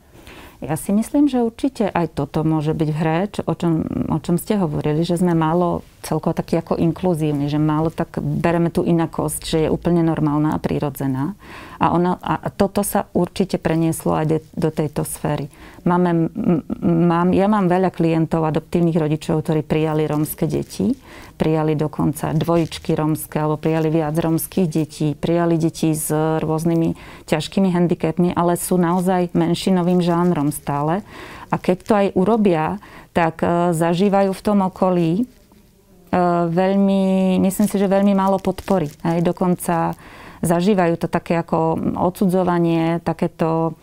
Ja 0.61 0.73
si 0.73 0.89
myslím, 0.89 1.29
že 1.29 1.45
určite 1.45 1.89
aj 1.89 2.17
toto 2.17 2.41
môže 2.41 2.73
byť 2.73 2.89
v 2.89 2.97
hre, 2.97 3.19
čo, 3.29 3.41
o, 3.45 3.53
čom, 3.53 3.85
o 4.09 4.17
čom 4.21 4.41
ste 4.41 4.57
hovorili, 4.57 5.05
že 5.05 5.21
sme 5.21 5.37
málo 5.37 5.85
celkovo 6.01 6.33
taký 6.33 6.57
ako 6.57 6.81
inkluzívny, 6.81 7.45
že 7.45 7.61
málo 7.61 7.93
tak 7.93 8.17
bereme 8.17 8.73
tú 8.73 8.81
inakosť, 8.85 9.41
že 9.45 9.57
je 9.65 9.73
úplne 9.73 10.01
normálna 10.01 10.57
a 10.57 10.61
prirodzená. 10.61 11.37
A, 11.77 11.93
ona, 11.93 12.17
a 12.21 12.49
toto 12.53 12.81
sa 12.81 13.05
určite 13.13 13.61
prenieslo 13.61 14.17
aj 14.17 14.25
de, 14.25 14.37
do 14.53 14.69
tejto 14.69 15.05
sféry. 15.05 15.49
Máme, 15.81 16.29
mám, 16.85 17.33
ja 17.33 17.49
mám 17.49 17.65
veľa 17.65 17.89
klientov, 17.89 18.45
adoptívnych 18.45 18.97
rodičov, 19.01 19.41
ktorí 19.41 19.65
prijali 19.65 20.05
rómske 20.05 20.45
deti. 20.45 20.93
Prijali 21.41 21.73
dokonca 21.73 22.37
dvojičky 22.37 22.93
rómske, 22.93 23.41
alebo 23.41 23.57
prijali 23.57 23.89
viac 23.89 24.13
rómskych 24.13 24.69
detí. 24.69 25.17
Prijali 25.17 25.57
deti 25.57 25.89
s 25.97 26.13
rôznymi 26.13 26.93
ťažkými 27.25 27.73
handicapmi, 27.73 28.29
ale 28.37 28.61
sú 28.61 28.77
naozaj 28.77 29.33
menšinovým 29.33 30.05
žánrom 30.05 30.53
stále. 30.53 31.01
A 31.49 31.57
keď 31.57 31.77
to 31.81 31.93
aj 31.97 32.07
urobia, 32.13 32.77
tak 33.11 33.41
e, 33.41 33.75
zažívajú 33.75 34.31
v 34.31 34.45
tom 34.45 34.63
okolí 34.63 35.11
e, 35.19 35.23
veľmi, 36.47 37.37
myslím 37.41 37.67
si, 37.67 37.75
že 37.75 37.91
veľmi 37.91 38.13
málo 38.13 38.37
podpory. 38.37 38.87
Aj 39.01 39.17
dokonca 39.19 39.97
zažívajú 40.45 40.93
to 41.01 41.07
také 41.09 41.37
ako 41.37 41.77
odsudzovanie, 41.97 43.01
takéto 43.01 43.77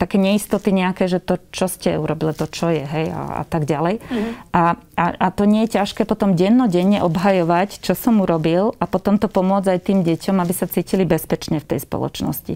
také 0.00 0.16
neistoty 0.16 0.72
nejaké, 0.72 1.04
že 1.12 1.20
to, 1.20 1.36
čo 1.52 1.68
ste 1.68 2.00
urobili, 2.00 2.32
to, 2.32 2.48
čo 2.48 2.72
je, 2.72 2.80
hej, 2.80 3.12
a, 3.12 3.40
a 3.40 3.44
tak 3.44 3.68
ďalej. 3.68 4.00
Mm-hmm. 4.00 4.32
A, 4.56 4.80
a, 4.94 5.14
a 5.14 5.28
to 5.34 5.42
nie 5.44 5.66
je 5.66 5.82
ťažké 5.82 6.06
potom 6.06 6.38
dennodenne 6.38 7.02
obhajovať, 7.02 7.82
čo 7.82 7.98
som 7.98 8.22
urobil 8.22 8.78
a 8.78 8.86
potom 8.86 9.18
to 9.18 9.26
pomôcť 9.26 9.68
aj 9.74 9.80
tým 9.82 10.00
deťom, 10.06 10.38
aby 10.38 10.52
sa 10.54 10.70
cítili 10.70 11.02
bezpečne 11.02 11.58
v 11.58 11.68
tej 11.74 11.82
spoločnosti. 11.82 12.54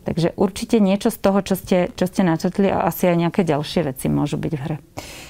Takže 0.00 0.32
určite 0.40 0.80
niečo 0.80 1.12
z 1.12 1.18
toho, 1.20 1.44
čo 1.44 1.54
ste, 1.60 1.92
čo 1.92 2.08
ste 2.08 2.24
načetli 2.24 2.72
a 2.72 2.88
asi 2.88 3.04
aj 3.04 3.16
nejaké 3.20 3.44
ďalšie 3.44 3.84
veci 3.84 4.08
môžu 4.08 4.40
byť 4.40 4.52
v 4.56 4.60
hre. 4.64 4.76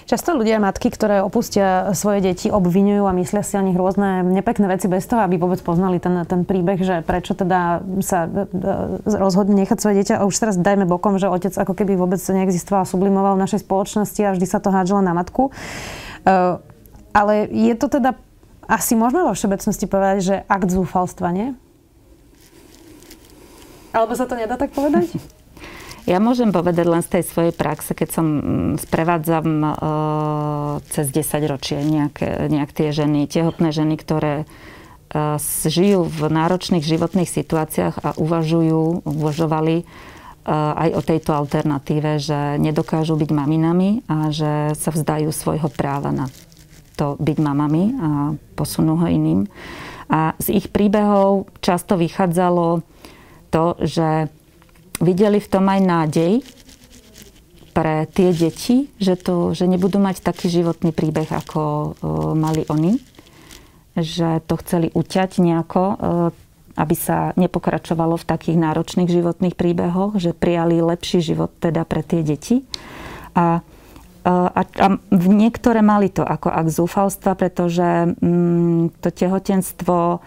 Často 0.06 0.34
ľudia, 0.34 0.62
matky, 0.62 0.94
ktoré 0.94 1.22
opustia 1.22 1.90
svoje 1.94 2.22
deti, 2.22 2.50
obvinujú 2.50 3.02
a 3.06 3.14
myslia 3.18 3.42
si 3.42 3.58
o 3.58 3.62
nich 3.66 3.74
rôzne 3.74 4.22
nepekné 4.22 4.70
veci 4.70 4.86
bez 4.86 5.06
toho, 5.10 5.26
aby 5.26 5.42
vôbec 5.42 5.58
poznali 5.62 5.98
ten, 5.98 6.22
ten 6.22 6.46
príbeh, 6.46 6.82
že 6.82 7.02
prečo 7.02 7.34
teda 7.34 7.82
sa 8.02 8.26
e, 8.26 8.46
e, 8.46 9.16
rozhodne 9.18 9.58
nechať 9.58 9.78
svoje 9.78 10.02
dieťa. 10.02 10.22
A 10.22 10.26
už 10.26 10.34
teraz 10.38 10.54
dajme 10.58 10.86
bokom, 10.86 11.18
že 11.18 11.30
otec 11.30 11.54
ako 11.54 11.74
keby 11.74 11.98
vôbec 11.98 12.22
neexistoval, 12.22 12.86
sublimoval 12.86 13.38
v 13.38 13.42
našej 13.46 13.66
spoločnosti 13.66 14.20
a 14.22 14.34
vždy 14.34 14.46
sa 14.46 14.62
to 14.62 14.70
hádžalo 14.74 15.02
na 15.02 15.14
matku. 15.14 15.50
E, 16.24 16.34
ale 17.10 17.34
je 17.50 17.74
to 17.76 17.86
teda 17.88 18.16
asi 18.70 18.94
môžeme 18.94 19.26
vo 19.26 19.34
všeobecnosti 19.34 19.86
povedať, 19.90 20.16
že 20.22 20.34
akt 20.46 20.70
zúfalstva, 20.70 21.34
nie? 21.34 21.48
Alebo 23.90 24.14
sa 24.14 24.30
to 24.30 24.38
nedá 24.38 24.54
tak 24.54 24.70
povedať? 24.70 25.10
Ja 26.08 26.16
môžem 26.16 26.48
povedať 26.48 26.88
len 26.88 27.04
z 27.04 27.20
tej 27.20 27.24
svojej 27.28 27.54
praxe, 27.54 27.92
keď 27.92 28.08
som 28.08 28.26
mm, 28.26 28.72
sprevádzam 28.88 29.46
e, 29.46 29.70
cez 30.90 31.06
10 31.12 31.44
ročie 31.44 31.76
nejaké, 31.84 32.48
nejak 32.48 32.72
tie 32.72 32.88
ženy, 32.90 33.28
tehotné 33.28 33.68
ženy, 33.68 34.00
ktoré 34.00 34.34
e, 34.42 34.44
žijú 35.68 36.08
v 36.08 36.20
náročných 36.32 36.82
životných 36.82 37.28
situáciách 37.28 37.94
a 38.00 38.08
uvažujú, 38.16 39.04
uvažovali 39.04 39.84
aj 40.48 40.90
o 40.96 41.02
tejto 41.04 41.36
alternatíve, 41.36 42.16
že 42.16 42.56
nedokážu 42.56 43.14
byť 43.14 43.30
maminami 43.30 44.02
a 44.08 44.32
že 44.32 44.72
sa 44.74 44.90
vzdajú 44.90 45.28
svojho 45.30 45.68
práva 45.68 46.10
na 46.10 46.26
to 47.00 47.16
byť 47.16 47.36
mamami 47.40 47.84
a 47.96 48.08
posunú 48.52 49.00
ho 49.00 49.06
iným. 49.08 49.48
A 50.12 50.36
z 50.36 50.60
ich 50.60 50.68
príbehov 50.68 51.48
často 51.64 51.96
vychádzalo 51.96 52.84
to, 53.48 53.64
že 53.80 54.28
videli 55.00 55.40
v 55.40 55.48
tom 55.48 55.64
aj 55.70 55.80
nádej 55.80 56.32
pre 57.72 58.04
tie 58.10 58.34
deti, 58.34 58.92
že, 59.00 59.16
to, 59.16 59.56
že 59.56 59.64
nebudú 59.64 59.96
mať 59.96 60.20
taký 60.20 60.50
životný 60.50 60.92
príbeh, 60.92 61.30
ako 61.30 61.62
uh, 61.62 61.88
mali 62.36 62.66
oni. 62.68 63.00
Že 63.96 64.44
to 64.44 64.54
chceli 64.60 64.88
uťať 64.92 65.40
nejako, 65.40 65.82
uh, 65.82 65.96
aby 66.80 66.96
sa 66.96 67.36
nepokračovalo 67.36 68.16
v 68.16 68.24
takých 68.24 68.56
náročných 68.56 69.12
životných 69.12 69.52
príbehoch, 69.52 70.16
že 70.16 70.32
prijali 70.32 70.80
lepší 70.80 71.20
život 71.20 71.52
teda 71.60 71.84
pre 71.84 72.00
tie 72.00 72.24
deti. 72.24 72.64
A 73.36 73.60
a, 74.20 74.62
a 74.68 74.86
niektoré 75.16 75.80
mali 75.80 76.12
to 76.12 76.20
ako 76.20 76.52
ak 76.52 76.68
zúfalstva, 76.68 77.32
pretože 77.40 78.12
mm, 78.20 79.00
to 79.00 79.08
tehotenstvo 79.08 79.96
e, 80.12 80.18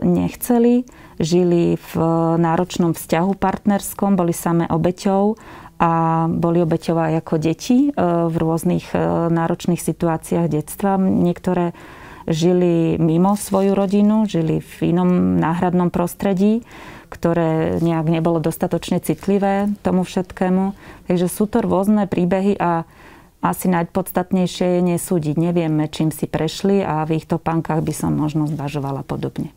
nechceli 0.00 0.88
žili 1.20 1.76
v 1.76 1.92
náročnom 2.40 2.96
vzťahu 2.96 3.32
partnerskom, 3.36 4.16
boli 4.16 4.32
samé 4.32 4.64
obeťou 4.72 5.36
a 5.76 6.24
boli 6.32 6.64
obeťou 6.64 6.96
aj 6.96 7.12
ako 7.20 7.34
deti 7.36 7.78
e, 7.88 7.90
v 8.24 8.34
rôznych 8.40 8.96
e, 8.96 9.00
náročných 9.28 9.80
situáciách 9.80 10.48
detstva. 10.48 10.96
Niektoré 10.96 11.76
žili 12.26 12.98
mimo 12.98 13.38
svoju 13.38 13.72
rodinu, 13.72 14.26
žili 14.26 14.60
v 14.60 14.94
inom 14.94 15.38
náhradnom 15.38 15.94
prostredí, 15.94 16.66
ktoré 17.06 17.78
nejak 17.78 18.06
nebolo 18.10 18.42
dostatočne 18.42 18.98
citlivé 18.98 19.70
tomu 19.86 20.02
všetkému. 20.02 20.74
Takže 21.06 21.26
sú 21.30 21.46
to 21.46 21.62
rôzne 21.62 22.10
príbehy 22.10 22.58
a 22.58 22.82
asi 23.40 23.70
najpodstatnejšie 23.70 24.78
je 24.78 24.80
nesúdiť. 24.82 25.38
Nevieme, 25.38 25.86
čím 25.86 26.10
si 26.10 26.26
prešli 26.26 26.82
a 26.82 27.06
v 27.06 27.22
ich 27.22 27.26
topánkach 27.30 27.78
by 27.78 27.94
som 27.94 28.10
možno 28.18 28.50
zvažovala 28.50 29.06
podobne. 29.06 29.54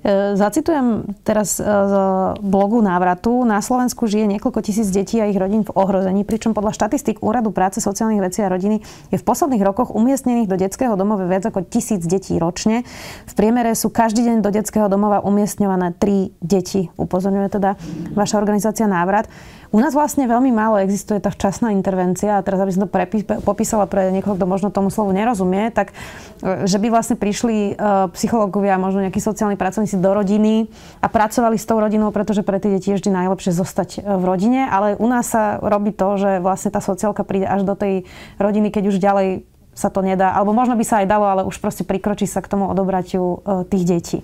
E, 0.00 0.32
zacitujem 0.32 1.04
teraz 1.28 1.60
e, 1.60 1.64
z 1.64 1.94
blogu 2.40 2.80
návratu. 2.80 3.44
Na 3.44 3.60
Slovensku 3.60 4.08
žije 4.08 4.24
niekoľko 4.32 4.64
tisíc 4.64 4.88
detí 4.88 5.20
a 5.20 5.28
ich 5.28 5.36
rodín 5.36 5.60
v 5.60 5.76
ohrození, 5.76 6.24
pričom 6.24 6.56
podľa 6.56 6.72
štatistík 6.72 7.20
Úradu 7.20 7.52
práce, 7.52 7.84
sociálnych 7.84 8.24
vecí 8.24 8.40
a 8.40 8.48
rodiny 8.48 8.80
je 9.12 9.16
v 9.20 9.24
posledných 9.24 9.60
rokoch 9.60 9.92
umiestnených 9.92 10.48
do 10.48 10.56
detského 10.56 10.96
domova 10.96 11.28
viac 11.28 11.44
ako 11.44 11.68
tisíc 11.68 12.00
detí 12.08 12.40
ročne. 12.40 12.88
V 13.28 13.32
priemere 13.36 13.76
sú 13.76 13.92
každý 13.92 14.24
deň 14.24 14.40
do 14.40 14.48
detského 14.48 14.88
domova 14.88 15.20
umiestňované 15.20 15.92
tri 16.00 16.32
deti, 16.40 16.88
upozorňuje 16.96 17.48
teda 17.52 17.76
vaša 18.16 18.40
organizácia 18.40 18.88
Návrat. 18.88 19.28
U 19.70 19.78
nás 19.78 19.94
vlastne 19.94 20.26
veľmi 20.26 20.50
málo 20.50 20.82
existuje 20.82 21.22
tá 21.22 21.30
včasná 21.30 21.70
intervencia 21.70 22.38
a 22.38 22.42
teraz, 22.42 22.58
aby 22.58 22.74
som 22.74 22.82
to 22.86 22.90
prepí, 22.90 23.22
popísala 23.22 23.86
pre 23.86 24.10
niekoho, 24.10 24.34
kto 24.34 24.42
možno 24.42 24.74
tomu 24.74 24.90
slovu 24.90 25.14
nerozumie, 25.14 25.70
tak 25.70 25.94
e, 26.42 26.66
že 26.66 26.82
by 26.82 26.90
vlastne 26.90 27.14
prišli 27.14 27.78
uh, 27.78 28.10
psychológovia, 28.10 28.82
možno 28.82 29.06
nejakí 29.06 29.22
sociálni 29.22 29.54
pracovníci 29.54 29.94
do 30.02 30.10
rodiny 30.10 30.66
a 30.98 31.06
pracovali 31.06 31.54
s 31.54 31.70
tou 31.70 31.78
rodinou, 31.78 32.10
pretože 32.10 32.42
pre 32.42 32.58
tie 32.58 32.74
deti 32.74 32.90
je 32.90 32.98
vždy 32.98 33.14
najlepšie 33.14 33.54
zostať 33.54 34.02
e, 34.02 34.10
v 34.18 34.24
rodine, 34.26 34.66
ale 34.66 34.98
u 34.98 35.06
nás 35.06 35.30
sa 35.30 35.62
robí 35.62 35.94
to, 35.94 36.18
že 36.18 36.42
vlastne 36.42 36.74
tá 36.74 36.82
sociálka 36.82 37.22
príde 37.22 37.46
až 37.46 37.62
do 37.62 37.78
tej 37.78 38.10
rodiny, 38.42 38.74
keď 38.74 38.90
už 38.90 38.98
ďalej 38.98 39.46
sa 39.70 39.86
to 39.86 40.02
nedá, 40.02 40.34
alebo 40.34 40.50
možno 40.50 40.74
by 40.74 40.82
sa 40.82 40.98
aj 40.98 41.06
dalo, 41.06 41.30
ale 41.30 41.46
už 41.46 41.62
proste 41.62 41.86
prikročí 41.86 42.26
sa 42.26 42.42
k 42.42 42.50
tomu 42.50 42.66
odobratiu 42.66 43.38
tých 43.70 43.84
detí. 43.86 44.18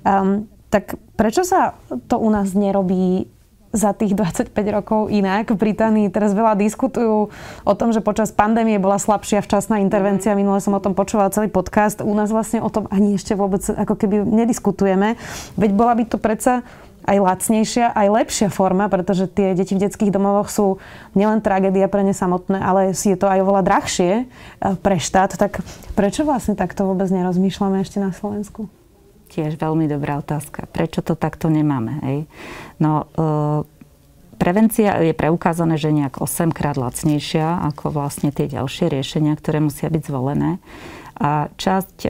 Um, 0.00 0.48
tak 0.72 0.96
prečo 1.16 1.44
sa 1.44 1.76
to 2.08 2.20
u 2.20 2.28
nás 2.32 2.56
nerobí 2.56 3.28
za 3.72 3.92
tých 3.92 4.16
25 4.16 4.52
rokov 4.72 5.12
inak. 5.12 5.52
V 5.52 5.60
Británii 5.60 6.08
teraz 6.08 6.32
veľa 6.32 6.56
diskutujú 6.56 7.28
o 7.64 7.74
tom, 7.76 7.92
že 7.92 8.00
počas 8.00 8.32
pandémie 8.32 8.80
bola 8.80 8.96
slabšia 8.96 9.44
včasná 9.44 9.84
intervencia. 9.84 10.32
Minule 10.32 10.64
som 10.64 10.72
o 10.72 10.80
tom 10.80 10.96
počúvala 10.96 11.28
celý 11.28 11.52
podcast. 11.52 12.00
U 12.00 12.12
nás 12.16 12.32
vlastne 12.32 12.64
o 12.64 12.72
tom 12.72 12.88
ani 12.88 13.20
ešte 13.20 13.36
vôbec 13.36 13.60
ako 13.68 13.94
keby 13.94 14.24
nediskutujeme. 14.24 15.20
Veď 15.60 15.70
bola 15.76 15.92
by 15.96 16.04
to 16.08 16.16
predsa 16.16 16.64
aj 17.08 17.16
lacnejšia, 17.24 17.96
aj 17.96 18.06
lepšia 18.12 18.48
forma, 18.52 18.92
pretože 18.92 19.32
tie 19.32 19.56
deti 19.56 19.72
v 19.72 19.88
detských 19.88 20.12
domovoch 20.12 20.52
sú 20.52 20.76
nielen 21.16 21.40
tragédia 21.40 21.88
pre 21.88 22.04
ne 22.04 22.12
samotné, 22.12 22.60
ale 22.60 22.92
si 22.92 23.08
je 23.08 23.16
to 23.16 23.24
aj 23.24 23.40
oveľa 23.40 23.64
drahšie 23.64 24.12
eh, 24.20 24.76
pre 24.76 25.00
štát. 25.00 25.40
Tak 25.40 25.64
prečo 25.96 26.28
vlastne 26.28 26.52
takto 26.52 26.84
vôbec 26.84 27.08
nerozmýšľame 27.08 27.80
ešte 27.80 27.96
na 27.96 28.12
Slovensku? 28.12 28.68
Tiež 29.28 29.60
veľmi 29.60 29.84
dobrá 29.84 30.18
otázka. 30.18 30.64
Prečo 30.72 31.04
to 31.04 31.12
takto 31.12 31.52
nemáme? 31.52 32.00
Hej? 32.00 32.18
No, 32.80 33.04
e, 33.12 33.64
prevencia 34.40 34.96
je 35.04 35.12
preukázané, 35.12 35.76
že 35.76 35.92
nejak 35.92 36.24
8 36.24 36.54
krát 36.56 36.80
lacnejšia 36.80 37.68
ako 37.74 37.92
vlastne 37.92 38.32
tie 38.32 38.48
ďalšie 38.48 38.88
riešenia, 38.88 39.36
ktoré 39.36 39.60
musia 39.60 39.92
byť 39.92 40.02
zvolené. 40.08 40.56
A 41.18 41.50
časť 41.50 42.06
e, 42.06 42.08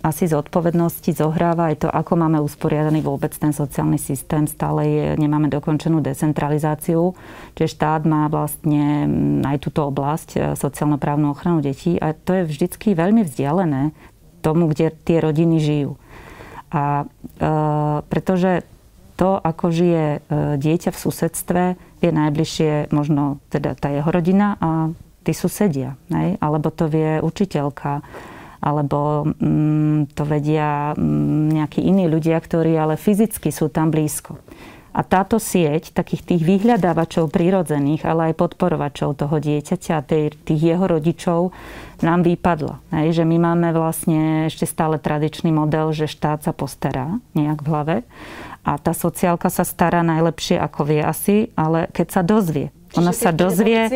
asi 0.00 0.24
zodpovednosti 0.24 1.12
zohráva 1.12 1.68
aj 1.68 1.84
to, 1.84 1.88
ako 1.92 2.16
máme 2.16 2.40
usporiadaný 2.40 3.04
vôbec 3.04 3.36
ten 3.36 3.52
sociálny 3.52 4.00
systém. 4.00 4.48
Stále 4.48 4.80
je, 4.88 5.06
nemáme 5.20 5.52
dokončenú 5.52 6.00
decentralizáciu, 6.00 7.12
čiže 7.52 7.76
štát 7.76 8.08
má 8.08 8.32
vlastne 8.32 9.04
aj 9.44 9.60
túto 9.60 9.84
oblasť, 9.92 10.28
e, 10.34 10.38
sociálno-právnu 10.56 11.36
ochranu 11.36 11.60
detí 11.60 12.00
a 12.00 12.16
to 12.16 12.32
je 12.32 12.48
vždycky 12.48 12.96
veľmi 12.96 13.28
vzdialené 13.28 13.92
tomu, 14.40 14.72
kde 14.72 14.88
tie 15.04 15.20
rodiny 15.20 15.60
žijú. 15.60 16.00
A 16.74 17.06
e, 17.06 17.46
pretože 18.10 18.66
to, 19.14 19.38
ako 19.38 19.70
žije 19.70 20.04
e, 20.18 20.18
dieťa 20.58 20.90
v 20.90 20.98
susedstve, 20.98 21.62
je 22.02 22.10
najbližšie 22.10 22.90
možno 22.90 23.38
teda 23.48 23.78
tá 23.78 23.94
jeho 23.94 24.10
rodina 24.10 24.58
a 24.58 24.90
tí 25.22 25.32
susedia. 25.32 25.94
Nej? 26.10 26.36
Alebo 26.42 26.74
to 26.74 26.90
vie 26.90 27.22
učiteľka, 27.22 28.02
alebo 28.58 29.30
mm, 29.38 30.12
to 30.18 30.22
vedia 30.26 30.92
mm, 30.98 31.62
nejakí 31.62 31.80
iní 31.80 32.10
ľudia, 32.10 32.36
ktorí 32.42 32.74
ale 32.74 32.98
fyzicky 32.98 33.54
sú 33.54 33.70
tam 33.70 33.94
blízko. 33.94 34.36
A 34.94 35.02
táto 35.02 35.42
sieť 35.42 35.90
takých 35.90 36.22
tých 36.22 36.42
vyhľadávačov 36.46 37.34
prírodzených, 37.34 38.06
ale 38.06 38.30
aj 38.30 38.38
podporovačov 38.38 39.18
toho 39.18 39.36
dieťaťa, 39.42 40.06
tých 40.46 40.62
jeho 40.62 40.86
rodičov, 40.86 41.50
nám 41.98 42.22
vypadla. 42.22 42.78
Hej, 42.94 43.18
že 43.18 43.24
my 43.26 43.36
máme 43.42 43.74
vlastne 43.74 44.46
ešte 44.46 44.70
stále 44.70 45.02
tradičný 45.02 45.50
model, 45.50 45.90
že 45.90 46.06
štát 46.06 46.46
sa 46.46 46.54
postará 46.54 47.18
nejak 47.34 47.58
v 47.58 47.66
hlave 47.66 47.96
a 48.64 48.80
tá 48.80 48.96
sociálka 48.96 49.52
sa 49.52 49.62
stará 49.62 50.00
najlepšie, 50.00 50.56
ako 50.56 50.80
vie 50.88 51.04
asi, 51.04 51.52
ale 51.54 51.92
keď 51.92 52.06
sa 52.08 52.22
dozvie. 52.24 52.72
Ona 52.96 53.12
sa 53.12 53.34
dozvie, 53.34 53.90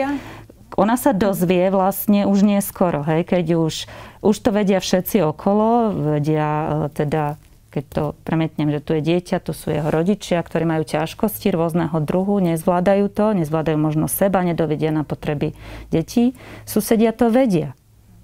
ona 0.77 0.97
sa 1.01 1.17
dozvie 1.17 1.73
vlastne 1.73 2.29
už 2.29 2.45
neskoro, 2.45 3.01
hej, 3.03 3.25
keď 3.25 3.57
už, 3.57 3.75
už 4.21 4.37
to 4.37 4.51
vedia 4.53 4.79
všetci 4.79 5.25
okolo, 5.25 5.95
vedia 6.19 6.49
e, 6.49 6.67
teda 6.93 7.41
keď 7.69 7.85
to 7.93 8.03
premietnem, 8.25 8.73
že 8.73 8.81
tu 8.81 8.97
je 8.97 9.05
dieťa, 9.05 9.45
tu 9.45 9.53
sú 9.53 9.69
jeho 9.69 9.93
rodičia, 9.93 10.41
ktorí 10.41 10.65
majú 10.65 10.89
ťažkosti 10.89 11.53
rôzneho 11.53 11.95
druhu, 12.01 12.41
nezvládajú 12.41 13.13
to, 13.13 13.37
nezvládajú 13.37 13.77
možno 13.77 14.09
seba, 14.09 14.41
nedovedia 14.41 14.89
na 14.89 15.05
potreby 15.05 15.53
detí. 15.93 16.33
Susedia 16.65 17.13
to 17.13 17.29
vedia. 17.29 17.77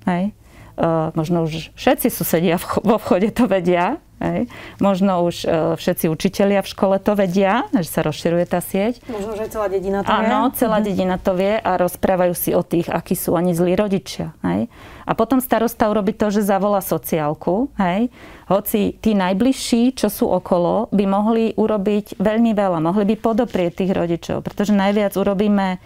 Hej. 0.08 0.32
Uh, 0.74 1.14
možno 1.14 1.46
už 1.46 1.70
všetci 1.76 2.08
susedia 2.10 2.56
vo 2.82 2.96
vchode 2.98 3.30
to 3.30 3.46
vedia, 3.46 4.02
Hej. 4.24 4.40
Možno 4.80 5.20
už 5.28 5.36
uh, 5.44 5.50
všetci 5.76 6.08
učitelia 6.08 6.64
v 6.64 6.68
škole 6.72 6.96
to 6.96 7.12
vedia, 7.12 7.68
že 7.76 7.88
sa 7.92 8.00
rozširuje 8.00 8.44
tá 8.48 8.64
sieť. 8.64 9.04
Možno, 9.04 9.36
že 9.36 9.52
celá 9.52 9.68
dedina 9.68 10.00
to 10.00 10.08
Áno, 10.08 10.24
vie. 10.24 10.32
Áno, 10.32 10.40
celá 10.56 10.78
mhm. 10.80 10.84
dedina 10.88 11.16
to 11.20 11.32
vie 11.36 11.60
a 11.60 11.70
rozprávajú 11.76 12.32
si 12.32 12.50
o 12.56 12.64
tých, 12.64 12.88
akí 12.88 13.12
sú 13.12 13.36
ani 13.36 13.52
zlí 13.52 13.76
rodičia. 13.76 14.32
Hej. 14.40 14.72
A 15.04 15.12
potom 15.12 15.36
starosta 15.36 15.92
urobí 15.92 16.16
to, 16.16 16.32
že 16.32 16.40
zavolá 16.40 16.80
sociálku. 16.80 17.68
Hej. 17.76 18.08
Hoci 18.48 18.96
tí 18.96 19.12
najbližší, 19.12 19.92
čo 19.92 20.08
sú 20.08 20.32
okolo, 20.32 20.88
by 20.88 21.04
mohli 21.04 21.52
urobiť 21.52 22.16
veľmi 22.16 22.56
veľa. 22.56 22.80
Mohli 22.80 23.04
by 23.12 23.16
podoprieť 23.20 23.84
tých 23.84 23.92
rodičov, 23.92 24.40
pretože 24.40 24.72
najviac 24.72 25.12
urobíme 25.16 25.76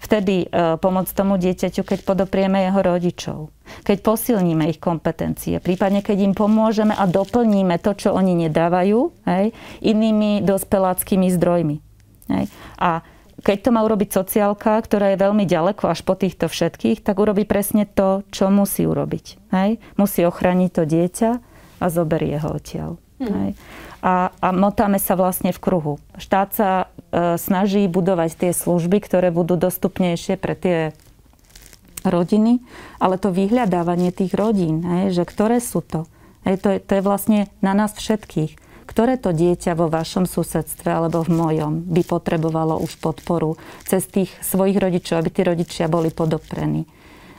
vtedy 0.00 0.46
e, 0.46 0.76
pomôcť 0.76 1.12
tomu 1.12 1.40
dieťaťu, 1.40 1.82
keď 1.82 1.98
podoprieme 2.04 2.64
jeho 2.68 2.80
rodičov. 2.80 3.38
Keď 3.82 3.98
posilníme 4.04 4.70
ich 4.70 4.78
kompetencie, 4.78 5.58
prípadne 5.58 6.04
keď 6.04 6.30
im 6.30 6.34
pomôžeme 6.36 6.94
a 6.94 7.04
doplníme 7.08 7.76
to, 7.82 7.96
čo 7.98 8.14
oni 8.14 8.46
nedávajú, 8.46 9.10
hej, 9.26 9.50
inými 9.82 10.44
dospeláckými 10.46 11.28
zdrojmi. 11.34 11.76
Hej. 12.30 12.46
A 12.78 13.02
keď 13.42 13.68
to 13.68 13.70
má 13.74 13.84
urobiť 13.84 14.10
sociálka, 14.16 14.80
ktorá 14.80 15.12
je 15.12 15.22
veľmi 15.22 15.44
ďaleko 15.44 15.92
až 15.92 16.00
po 16.02 16.16
týchto 16.16 16.48
všetkých, 16.48 17.04
tak 17.04 17.20
urobí 17.20 17.44
presne 17.44 17.84
to, 17.84 18.24
čo 18.32 18.48
musí 18.48 18.88
urobiť. 18.88 19.52
Hej. 19.52 19.78
Musí 20.00 20.24
ochrániť 20.24 20.70
to 20.72 20.82
dieťa 20.88 21.30
a 21.76 21.86
zoberie 21.92 22.40
ho 22.40 22.48
odtiaľ. 22.56 22.90
Hmm. 23.16 23.32
Hej 23.32 23.50
a, 24.06 24.30
a 24.38 24.48
motáme 24.54 25.02
sa 25.02 25.18
vlastne 25.18 25.50
v 25.50 25.58
kruhu. 25.58 25.94
Štát 26.14 26.54
sa 26.54 26.85
snaží 27.40 27.88
budovať 27.88 28.30
tie 28.36 28.52
služby, 28.52 29.00
ktoré 29.00 29.32
budú 29.32 29.56
dostupnejšie 29.56 30.36
pre 30.36 30.52
tie 30.52 30.78
rodiny, 32.04 32.60
ale 33.00 33.16
to 33.16 33.32
vyhľadávanie 33.32 34.12
tých 34.12 34.36
rodín, 34.36 34.84
že 35.10 35.24
ktoré 35.24 35.58
sú 35.58 35.80
to, 35.80 36.04
to, 36.44 36.68
je, 36.76 36.78
to 36.78 36.92
je 37.00 37.02
vlastne 37.02 37.50
na 37.64 37.72
nás 37.72 37.96
všetkých. 37.96 38.62
Ktoré 38.86 39.18
to 39.18 39.34
dieťa 39.34 39.74
vo 39.74 39.90
vašom 39.90 40.30
susedstve 40.30 40.94
alebo 40.94 41.26
v 41.26 41.34
mojom 41.34 41.72
by 41.90 42.06
potrebovalo 42.06 42.78
už 42.78 43.02
podporu 43.02 43.58
cez 43.82 44.06
tých 44.06 44.30
svojich 44.46 44.78
rodičov, 44.78 45.18
aby 45.18 45.30
tí 45.34 45.42
rodičia 45.42 45.90
boli 45.90 46.14
podoprení. 46.14 46.86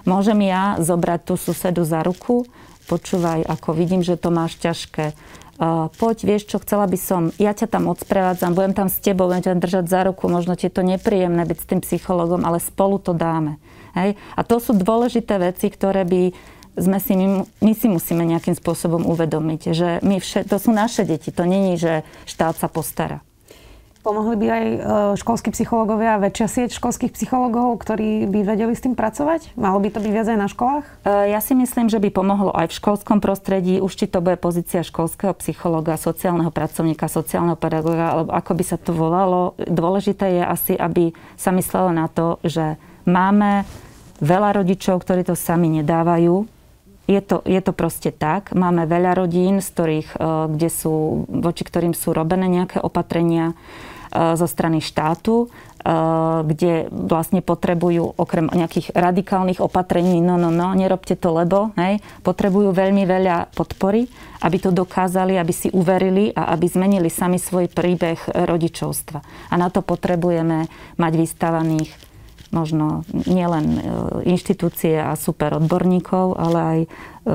Môžem 0.04 0.44
ja 0.44 0.76
zobrať 0.76 1.32
tú 1.32 1.40
susedu 1.40 1.88
za 1.88 2.04
ruku, 2.04 2.44
počúvaj, 2.92 3.48
ako 3.48 3.72
vidím, 3.72 4.04
že 4.04 4.20
to 4.20 4.28
máš 4.28 4.60
ťažké 4.60 5.16
poď, 5.98 6.17
vieš 6.24 6.54
čo, 6.54 6.62
chcela 6.62 6.86
by 6.86 6.98
som, 6.98 7.22
ja 7.41 7.52
ťa 7.54 7.67
tam 7.70 7.89
odsprevádzam, 7.89 8.54
budem 8.54 8.78
tam 8.78 8.88
s 8.93 9.02
tebou, 9.02 9.26
budem 9.26 9.46
ťa 9.46 9.58
držať 9.58 9.86
za 9.89 10.06
ruku, 10.06 10.30
možno 10.30 10.54
ti 10.54 10.70
je 10.70 10.74
to 10.74 10.86
nepríjemné 10.86 11.43
byť 11.50 11.58
s 11.58 11.70
tým 11.70 11.82
psychologom, 11.82 12.46
ale 12.46 12.62
spolu 12.62 13.02
to 13.02 13.17
dáme. 13.17 13.58
Hej? 13.98 14.15
A 14.38 14.41
to 14.46 14.62
sú 14.62 14.78
dôležité 14.78 15.41
veci, 15.41 15.74
ktoré 15.74 16.06
by 16.06 16.34
sme 16.78 17.02
si, 17.02 17.17
my, 17.17 17.28
my 17.41 17.74
si 17.74 17.88
musíme 17.89 18.22
nejakým 18.22 18.54
spôsobom 18.54 19.02
uvedomiť, 19.10 19.62
že 19.74 19.89
my 20.06 20.22
vše, 20.22 20.46
to 20.46 20.62
sú 20.62 20.70
naše 20.70 21.10
deti, 21.10 21.34
to 21.34 21.50
není, 21.50 21.74
že 21.74 22.06
štát 22.30 22.54
sa 22.54 22.70
postará. 22.70 23.26
Pomohli 24.08 24.39
by 24.39 24.48
aj 24.48 24.65
e, 24.72 24.80
školskí 25.20 25.52
psychológovia, 25.52 26.15
väčšia 26.15 26.48
sieť 26.48 26.80
školských 26.80 27.12
psychológov, 27.12 27.76
ktorí 27.84 28.24
by 28.32 28.56
vedeli 28.56 28.72
s 28.72 28.80
tým 28.80 28.96
pracovať? 28.96 29.52
Malo 29.60 29.84
by 29.84 29.91
to 29.91 30.00
byť 30.00 30.12
viac 30.15 30.32
aj 30.32 30.39
na 30.39 30.48
školách? 30.48 30.86
E, 31.04 31.36
ja 31.36 31.43
si 31.43 31.52
myslím, 31.52 31.91
že 31.91 32.00
by 32.00 32.15
pomohlo 32.15 32.56
aj 32.56 32.72
v 32.72 32.78
školskom 32.80 33.20
prostredí. 33.20 33.84
Už 33.84 33.91
či 33.91 34.08
to 34.08 34.24
bude 34.24 34.39
pozícia 34.39 34.80
školského 34.80 35.36
psychológa, 35.43 36.00
sociálneho 36.00 36.56
pracovníka, 36.56 37.12
sociálneho 37.12 37.60
pedagóga, 37.60 38.15
alebo 38.15 38.32
ako 38.32 38.52
by 38.56 38.63
sa 38.63 38.80
to 38.80 38.96
volalo. 38.96 39.60
Dôležité 39.60 40.39
je 40.39 40.43
asi, 40.48 40.74
aby 40.80 41.12
sa 41.36 41.52
myslelo 41.52 41.91
na 41.91 42.08
to, 42.08 42.39
že 42.48 42.80
máme 43.04 43.67
veľa 44.24 44.63
rodičov, 44.63 45.04
ktorí 45.04 45.28
to 45.28 45.36
sami 45.36 45.67
nedávajú, 45.84 46.48
je 47.08 47.22
to, 47.24 47.39
je 47.48 47.60
to 47.63 47.72
proste 47.72 48.20
tak. 48.20 48.52
Máme 48.52 48.84
veľa 48.84 49.15
rodín, 49.15 49.63
z 49.63 49.67
ktorých, 49.72 50.10
e, 50.15 50.17
kde 50.52 50.70
sú, 50.72 51.24
voči 51.28 51.63
ktorým 51.63 51.96
sú 51.96 52.12
robené 52.12 52.52
nejaké 52.52 52.84
opatrenia 52.84 53.56
zo 54.12 54.48
strany 54.48 54.80
štátu, 54.80 55.52
kde 56.43 56.91
vlastne 56.91 57.39
potrebujú 57.39 58.20
okrem 58.20 58.52
nejakých 58.52 58.91
radikálnych 58.91 59.63
opatrení, 59.63 60.20
no, 60.20 60.36
no, 60.36 60.52
no, 60.52 60.76
nerobte 60.76 61.15
to 61.15 61.32
lebo, 61.32 61.72
hej, 61.80 62.04
potrebujú 62.28 62.76
veľmi 62.76 63.08
veľa 63.08 63.56
podpory, 63.56 64.04
aby 64.43 64.58
to 64.60 64.76
dokázali, 64.76 65.39
aby 65.39 65.54
si 65.56 65.72
uverili 65.72 66.36
a 66.36 66.52
aby 66.52 66.67
zmenili 66.67 67.08
sami 67.08 67.39
svoj 67.39 67.72
príbeh 67.72 68.20
rodičovstva. 68.36 69.20
A 69.48 69.56
na 69.56 69.72
to 69.72 69.80
potrebujeme 69.80 70.67
mať 71.00 71.13
vystavaných 71.15 72.08
možno 72.52 73.04
nielen 73.28 73.65
e, 73.76 73.82
inštitúcie 74.32 74.96
a 74.96 75.15
super 75.20 75.60
odborníkov, 75.60 76.39
ale 76.39 76.60
aj 76.60 76.80
e, 76.84 76.88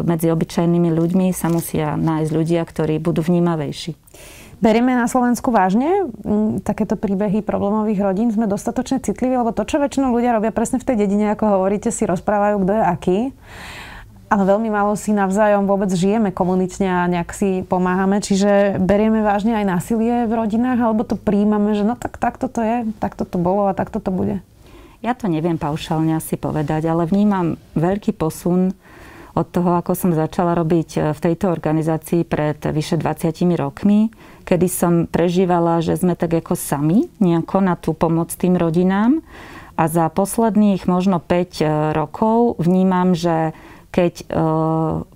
medzi 0.04 0.32
obyčajnými 0.32 0.88
ľuďmi 0.92 1.26
sa 1.36 1.52
musia 1.52 2.00
nájsť 2.00 2.30
ľudia, 2.32 2.62
ktorí 2.64 2.96
budú 2.96 3.20
vnímavejší. 3.20 3.92
Berieme 4.62 4.94
na 4.94 5.10
Slovensku 5.10 5.50
vážne 5.50 6.06
takéto 6.62 6.94
príbehy 6.94 7.42
problémových 7.42 7.98
rodín? 7.98 8.30
Sme 8.30 8.46
dostatočne 8.46 9.02
citliví? 9.02 9.34
Lebo 9.34 9.50
to, 9.50 9.66
čo 9.66 9.82
väčšinou 9.82 10.14
ľudia 10.14 10.38
robia 10.38 10.54
presne 10.54 10.78
v 10.78 10.86
tej 10.86 11.02
dedine, 11.02 11.34
ako 11.34 11.58
hovoríte, 11.58 11.90
si 11.90 12.06
rozprávajú, 12.06 12.62
kto 12.62 12.72
je 12.78 12.82
aký. 12.86 13.18
Ale 14.30 14.42
veľmi 14.46 14.70
málo 14.70 14.94
si 14.94 15.10
navzájom 15.10 15.66
vôbec 15.66 15.90
žijeme 15.90 16.30
komunitne 16.30 16.88
a 16.88 17.10
nejak 17.10 17.34
si 17.34 17.66
pomáhame. 17.66 18.22
Čiže 18.22 18.78
berieme 18.78 19.26
vážne 19.26 19.58
aj 19.58 19.66
násilie 19.66 20.30
v 20.30 20.32
rodinách, 20.32 20.78
alebo 20.78 21.02
to 21.02 21.18
príjmame, 21.18 21.74
že 21.74 21.82
no 21.82 21.98
tak 21.98 22.22
takto 22.22 22.46
to 22.46 22.62
je, 22.62 22.76
takto 23.02 23.26
to 23.26 23.42
bolo 23.42 23.66
a 23.66 23.74
takto 23.74 23.98
to 23.98 24.14
bude. 24.14 24.38
Ja 25.02 25.18
to 25.18 25.26
neviem 25.26 25.58
paušálne 25.58 26.14
asi 26.14 26.38
povedať, 26.38 26.86
ale 26.86 27.10
vnímam 27.10 27.58
veľký 27.74 28.14
posun 28.14 28.78
od 29.32 29.46
toho, 29.48 29.80
ako 29.80 29.96
som 29.96 30.10
začala 30.12 30.52
robiť 30.52 30.88
e, 30.96 31.00
v 31.16 31.18
tejto 31.20 31.48
organizácii 31.48 32.28
pred 32.28 32.60
vyše 32.60 33.00
20 33.00 33.32
rokmi, 33.56 34.12
kedy 34.44 34.68
som 34.68 34.92
prežívala, 35.08 35.80
že 35.80 35.96
sme 35.96 36.12
tak 36.12 36.36
ako 36.36 36.52
sami 36.52 37.08
nejako 37.16 37.58
na 37.64 37.74
tú 37.80 37.96
pomoc 37.96 38.28
tým 38.36 38.60
rodinám. 38.60 39.24
A 39.72 39.88
za 39.88 40.12
posledných 40.12 40.84
možno 40.84 41.16
5 41.16 41.32
e, 41.32 41.64
rokov 41.96 42.60
vnímam, 42.60 43.16
že 43.16 43.56
keď 43.92 44.14
e, 44.20 44.24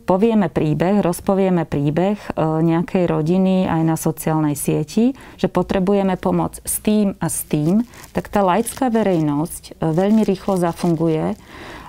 povieme 0.09 0.48
príbeh, 0.48 1.00
rozpovieme 1.00 1.64
príbeh 1.64 2.16
nejakej 2.40 3.05
rodiny 3.09 3.64
aj 3.64 3.83
na 3.85 3.96
sociálnej 3.96 4.57
sieti, 4.57 5.16
že 5.40 5.48
potrebujeme 5.48 6.16
pomoc 6.20 6.61
s 6.61 6.81
tým 6.85 7.16
a 7.20 7.26
s 7.29 7.44
tým, 7.48 7.85
tak 8.12 8.29
tá 8.29 8.44
laická 8.44 8.92
verejnosť 8.92 9.81
veľmi 9.81 10.22
rýchlo 10.24 10.61
zafunguje 10.61 11.37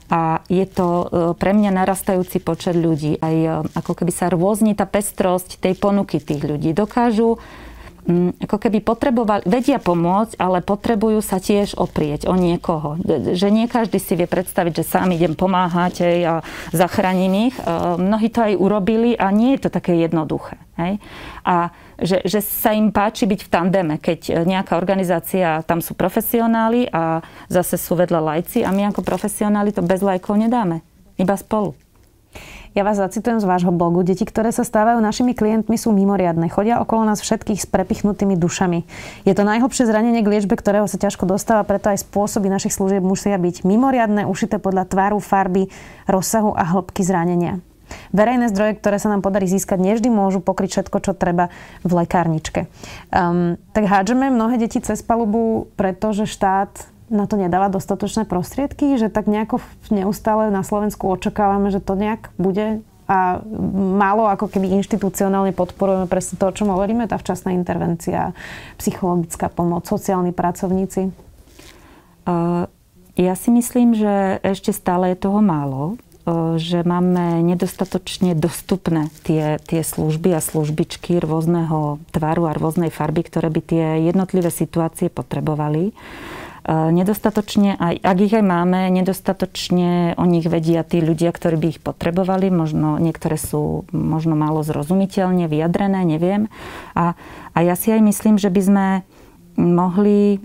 a 0.08 0.40
je 0.48 0.64
to 0.64 0.88
e, 0.88 1.06
pre 1.36 1.52
mňa 1.52 1.72
narastajúci 1.84 2.40
počet 2.40 2.80
ľudí. 2.80 3.20
Aj 3.20 3.36
e, 3.36 3.48
ako 3.76 3.92
keby 3.92 4.12
sa 4.16 4.32
rôzni 4.32 4.72
tá 4.72 4.88
pestrosť 4.88 5.60
tej 5.60 5.76
ponuky 5.76 6.24
tých 6.24 6.44
ľudí. 6.48 6.72
Dokážu 6.72 7.40
ako 8.40 8.58
keby 8.58 8.80
potrebovali, 8.80 9.44
vedia 9.44 9.84
pomôcť, 9.84 10.40
ale 10.40 10.64
potrebujú 10.64 11.20
sa 11.20 11.44
tiež 11.44 11.76
oprieť 11.76 12.32
o 12.32 12.40
niekoho. 12.40 12.96
Že 13.36 13.48
nie 13.52 13.68
každý 13.68 14.00
si 14.00 14.16
vie 14.16 14.24
predstaviť, 14.24 14.80
že 14.80 14.88
sám 14.88 15.12
idem 15.12 15.36
pomáhať 15.36 16.24
a 16.24 16.40
zachránim 16.72 17.52
ich. 17.52 17.56
E, 17.60 17.64
mnohí 18.00 18.32
to 18.32 18.48
aj 18.48 18.54
urobili 18.56 19.12
a 19.20 19.28
nie 19.36 19.60
je 19.60 19.68
to 19.68 19.70
také 19.76 20.00
jednoduché. 20.00 20.56
Hej? 20.80 21.04
A 21.44 21.76
že, 22.00 22.24
že 22.24 22.40
sa 22.40 22.72
im 22.72 22.96
páči 22.96 23.28
byť 23.28 23.42
v 23.44 23.52
tandeme, 23.52 23.96
keď 24.00 24.48
nejaká 24.48 24.80
organizácia, 24.80 25.66
tam 25.68 25.84
sú 25.84 25.98
profesionáli 25.98 26.88
a 26.88 27.20
zase 27.52 27.76
sú 27.76 28.00
vedľa 28.00 28.24
lajci 28.24 28.64
a 28.64 28.72
my 28.72 28.94
ako 28.94 29.04
profesionáli 29.04 29.76
to 29.76 29.84
bez 29.84 30.00
lajkov 30.00 30.40
nedáme. 30.40 30.80
Iba 31.18 31.36
spolu. 31.36 31.74
Ja 32.78 32.86
vás 32.86 33.02
zacitujem 33.02 33.42
z 33.42 33.50
vášho 33.50 33.74
blogu. 33.74 34.06
Deti, 34.06 34.22
ktoré 34.22 34.54
sa 34.54 34.62
stávajú 34.62 35.02
našimi 35.02 35.34
klientmi, 35.34 35.82
sú 35.82 35.90
mimoriadne. 35.90 36.46
Chodia 36.46 36.78
okolo 36.78 37.10
nás 37.10 37.18
všetkých 37.26 37.58
s 37.58 37.66
prepichnutými 37.66 38.38
dušami. 38.38 38.86
Je 39.26 39.34
to 39.34 39.42
najhlbšie 39.42 39.90
zranenie 39.90 40.22
k 40.22 40.30
liečbe, 40.30 40.54
ktorého 40.54 40.86
sa 40.86 41.02
ťažko 41.02 41.26
dostáva, 41.26 41.66
preto 41.66 41.90
aj 41.90 42.06
spôsoby 42.06 42.54
našich 42.54 42.78
služieb 42.78 43.02
musia 43.02 43.34
byť 43.42 43.66
mimoriadne, 43.66 44.30
ušité 44.30 44.62
podľa 44.62 44.86
tváru, 44.94 45.18
farby, 45.18 45.74
rozsahu 46.06 46.54
a 46.54 46.70
hĺbky 46.70 47.02
zranenia. 47.02 47.66
verejné 48.14 48.54
zdroje, 48.54 48.78
ktoré 48.78 49.02
sa 49.02 49.10
nám 49.10 49.26
podarí 49.26 49.50
získať, 49.50 49.82
nevždy 49.82 50.14
môžu 50.14 50.38
pokryť 50.46 50.78
všetko, 50.78 50.98
čo 51.02 51.12
treba 51.18 51.50
v 51.82 51.92
lekárničke. 52.06 52.70
Um, 53.10 53.58
tak 53.74 53.90
hádžeme 53.90 54.30
mnohé 54.30 54.62
deti 54.62 54.78
cez 54.86 55.02
palubu, 55.02 55.66
pretože 55.74 56.30
štát 56.30 56.94
na 57.08 57.26
to 57.26 57.40
nedáva 57.40 57.72
dostatočné 57.72 58.28
prostriedky, 58.28 59.00
že 59.00 59.08
tak 59.08 59.32
nejako 59.32 59.64
neustále 59.92 60.52
na 60.52 60.62
Slovensku 60.64 61.08
očakávame, 61.08 61.72
že 61.72 61.80
to 61.80 61.96
nejak 61.96 62.32
bude 62.36 62.84
a 63.08 63.40
málo 63.96 64.28
ako 64.28 64.52
keby 64.52 64.68
inštitucionálne 64.84 65.56
podporujeme 65.56 66.12
presne 66.12 66.36
to, 66.36 66.52
o 66.52 66.56
čom 66.56 66.76
hovoríme, 66.76 67.08
tá 67.08 67.16
včasná 67.16 67.56
intervencia, 67.56 68.36
psychologická 68.76 69.48
pomoc, 69.48 69.88
sociálni 69.88 70.36
pracovníci? 70.36 71.16
Ja 73.16 73.34
si 73.40 73.50
myslím, 73.56 73.96
že 73.96 74.44
ešte 74.44 74.76
stále 74.76 75.16
je 75.16 75.24
toho 75.24 75.40
málo 75.40 75.96
že 76.60 76.84
máme 76.84 77.40
nedostatočne 77.40 78.36
dostupné 78.36 79.08
tie, 79.24 79.64
tie 79.64 79.80
služby 79.80 80.36
a 80.36 80.44
službičky 80.44 81.24
rôzneho 81.24 82.04
tvaru 82.12 82.52
a 82.52 82.58
rôznej 82.58 82.92
farby, 82.92 83.24
ktoré 83.24 83.48
by 83.48 83.62
tie 83.64 83.86
jednotlivé 84.12 84.52
situácie 84.52 85.08
potrebovali. 85.08 85.96
Nedostatočne, 86.68 87.80
aj, 87.80 87.96
ak 88.04 88.18
ich 88.20 88.36
aj 88.36 88.44
máme, 88.44 88.92
nedostatočne 88.92 90.20
o 90.20 90.28
nich 90.28 90.44
vedia 90.52 90.84
tí 90.84 91.00
ľudia, 91.00 91.32
ktorí 91.32 91.56
by 91.56 91.68
ich 91.72 91.80
potrebovali. 91.80 92.52
Možno 92.52 93.00
niektoré 93.00 93.40
sú 93.40 93.88
možno 93.96 94.36
málo 94.36 94.68
zrozumiteľne 94.68 95.48
vyjadrené, 95.48 96.04
neviem. 96.04 96.52
A, 96.92 97.16
a 97.56 97.58
ja 97.64 97.80
si 97.80 97.96
aj 97.96 98.04
myslím, 98.04 98.36
že 98.36 98.52
by 98.52 98.62
sme 98.62 98.86
mohli 99.56 100.44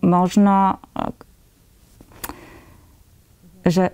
možno 0.00 0.80
že 3.68 3.92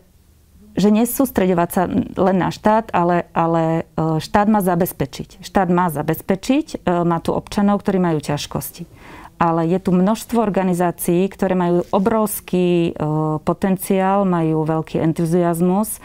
že 0.75 0.91
nesústredovať 0.91 1.69
sa 1.71 1.83
len 2.19 2.37
na 2.43 2.51
štát, 2.51 2.91
ale, 2.91 3.31
ale 3.31 3.87
e, 3.95 4.19
štát 4.19 4.51
má 4.51 4.59
zabezpečiť. 4.59 5.39
Štát 5.39 5.71
má 5.71 5.87
zabezpečiť, 5.87 6.83
e, 6.83 7.07
má 7.07 7.23
tu 7.23 7.31
občanov, 7.31 7.87
ktorí 7.87 8.03
majú 8.03 8.19
ťažkosti. 8.19 8.83
Ale 9.45 9.69
je 9.69 9.77
tu 9.77 9.93
množstvo 9.93 10.41
organizácií, 10.41 11.29
ktoré 11.29 11.53
majú 11.53 11.85
obrovský 11.93 12.97
e, 12.97 13.03
potenciál, 13.45 14.25
majú 14.25 14.65
veľký 14.65 15.05
entuziasmus 15.05 16.01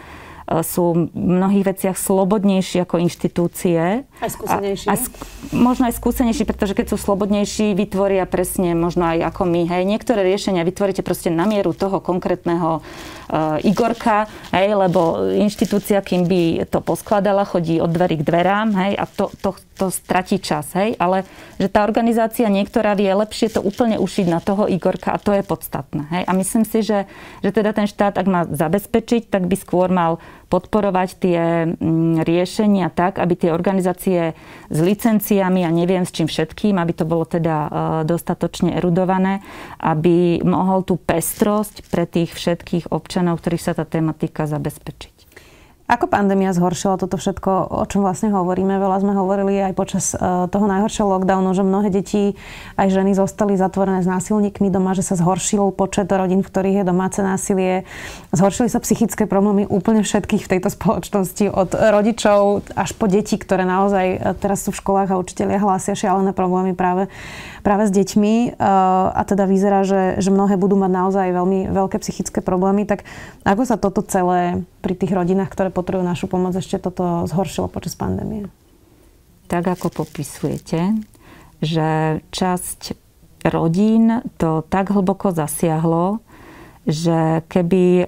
sú 0.50 1.06
v 1.06 1.14
mnohých 1.14 1.62
veciach 1.62 1.94
slobodnejší 1.94 2.82
ako 2.82 2.98
inštitúcie. 2.98 4.02
Aj 4.02 4.30
skúsenejší. 4.30 4.90
A, 4.90 4.98
a 4.98 4.98
sk- 4.98 5.22
možno 5.54 5.86
aj 5.86 5.94
skúsenejší, 5.94 6.42
pretože 6.42 6.74
keď 6.74 6.90
sú 6.90 6.96
slobodnejší, 6.98 7.78
vytvoria 7.78 8.26
presne 8.26 8.74
možno 8.74 9.06
aj 9.06 9.30
ako 9.30 9.46
my. 9.46 9.70
Hej, 9.70 9.86
niektoré 9.86 10.26
riešenia 10.26 10.66
vytvoríte 10.66 11.06
proste 11.06 11.30
na 11.30 11.46
mieru 11.46 11.70
toho 11.70 12.02
konkrétneho 12.02 12.82
uh, 12.82 13.62
Igorka, 13.62 14.26
hej, 14.50 14.74
lebo 14.74 15.30
inštitúcia, 15.38 16.02
kým 16.02 16.26
by 16.26 16.66
to 16.66 16.82
poskladala, 16.82 17.46
chodí 17.46 17.78
od 17.78 17.94
dverí 17.94 18.18
k 18.18 18.26
dverám, 18.26 18.74
hej, 18.74 18.92
a 18.98 19.06
to, 19.06 19.30
to, 19.38 19.54
to 19.78 19.86
stratí 19.94 20.42
čas, 20.42 20.74
hej, 20.74 20.98
ale 20.98 21.22
že 21.62 21.70
tá 21.70 21.86
organizácia 21.86 22.50
niektorá 22.50 22.98
vie 22.98 23.14
lepšie 23.14 23.54
to 23.54 23.62
úplne 23.62 24.02
ušiť 24.02 24.26
na 24.26 24.42
toho 24.42 24.66
Igorka 24.66 25.14
a 25.14 25.22
to 25.22 25.30
je 25.30 25.46
podstatné, 25.46 26.10
hej. 26.10 26.22
A 26.26 26.32
myslím 26.34 26.66
si, 26.66 26.82
že, 26.82 27.06
že 27.46 27.54
teda 27.54 27.70
ten 27.70 27.86
štát, 27.86 28.18
ak 28.18 28.26
má 28.26 28.42
zabezpečiť, 28.50 29.30
tak 29.30 29.46
by 29.46 29.54
skôr 29.54 29.86
mal 29.86 30.18
podporovať 30.50 31.08
tie 31.22 31.40
mm, 31.70 32.26
riešenia 32.26 32.90
tak, 32.90 33.22
aby 33.22 33.38
tie 33.38 33.54
organizácie 33.54 34.34
s 34.66 34.78
licenciami 34.82 35.62
a 35.62 35.70
neviem 35.70 36.02
s 36.02 36.10
čím 36.10 36.26
všetkým, 36.26 36.74
aby 36.76 36.92
to 36.92 37.06
bolo 37.06 37.22
teda 37.22 37.56
e, 37.56 37.68
dostatočne 38.02 38.74
erudované, 38.74 39.46
aby 39.78 40.42
mohol 40.42 40.82
tú 40.82 40.98
pestrosť 40.98 41.86
pre 41.86 42.04
tých 42.10 42.34
všetkých 42.34 42.90
občanov, 42.90 43.38
ktorých 43.38 43.62
sa 43.62 43.72
tá 43.78 43.86
tematika 43.86 44.50
zabezpečiť. 44.50 45.19
Ako 45.90 46.06
pandémia 46.06 46.54
zhoršila 46.54 47.02
toto 47.02 47.18
všetko, 47.18 47.50
o 47.66 47.82
čom 47.82 48.06
vlastne 48.06 48.30
hovoríme? 48.30 48.78
Veľa 48.78 49.02
sme 49.02 49.10
hovorili 49.10 49.58
aj 49.58 49.74
počas 49.74 50.14
e, 50.14 50.22
toho 50.46 50.70
najhoršieho 50.70 51.18
lockdownu, 51.18 51.50
že 51.50 51.66
mnohé 51.66 51.90
deti, 51.90 52.38
aj 52.78 52.94
ženy 52.94 53.18
zostali 53.18 53.58
zatvorené 53.58 53.98
s 53.98 54.06
násilníkmi 54.06 54.70
doma, 54.70 54.94
že 54.94 55.02
sa 55.02 55.18
zhoršil 55.18 55.74
počet 55.74 56.06
rodín, 56.14 56.46
v 56.46 56.50
ktorých 56.54 56.76
je 56.80 56.84
domáce 56.86 57.18
násilie. 57.18 57.82
Zhoršili 58.30 58.70
sa 58.70 58.78
psychické 58.78 59.26
problémy 59.26 59.66
úplne 59.66 60.06
všetkých 60.06 60.46
v 60.46 60.50
tejto 60.54 60.70
spoločnosti, 60.70 61.50
od 61.50 61.74
rodičov 61.74 62.70
až 62.78 62.94
po 62.94 63.10
deti, 63.10 63.34
ktoré 63.34 63.66
naozaj 63.66 64.06
e, 64.14 64.18
teraz 64.38 64.62
sú 64.62 64.70
v 64.70 64.86
školách 64.86 65.10
a 65.10 65.18
učiteľia 65.18 65.58
hlásia 65.58 65.98
šialené 65.98 66.30
problémy 66.30 66.70
práve 66.70 67.10
práve 67.60 67.88
s 67.88 67.92
deťmi 67.92 68.34
eh, 68.48 68.52
a 69.14 69.22
teda 69.22 69.44
vyzerá, 69.44 69.84
že, 69.84 70.18
že 70.18 70.32
mnohé 70.32 70.56
budú 70.56 70.76
mať 70.80 70.90
naozaj 70.90 71.26
veľmi 71.30 71.60
veľké 71.70 71.96
psychické 72.00 72.40
problémy, 72.40 72.88
tak 72.88 73.04
ako 73.44 73.62
sa 73.68 73.76
toto 73.76 74.00
celé 74.04 74.64
pri 74.80 74.96
tých 74.96 75.12
rodinách, 75.12 75.52
ktoré 75.52 75.68
potrebujú 75.68 76.04
našu 76.04 76.26
pomoc, 76.26 76.56
ešte 76.56 76.80
toto 76.80 77.28
zhoršilo 77.28 77.68
počas 77.68 77.94
pandémie? 77.94 78.48
Tak 79.46 79.68
ako 79.78 80.04
popisujete, 80.04 80.96
že 81.60 82.20
časť 82.32 82.96
rodín 83.44 84.24
to 84.40 84.64
tak 84.68 84.92
hlboko 84.92 85.32
zasiahlo, 85.32 86.24
že 86.88 87.44
keby 87.46 87.84
e, 88.02 88.06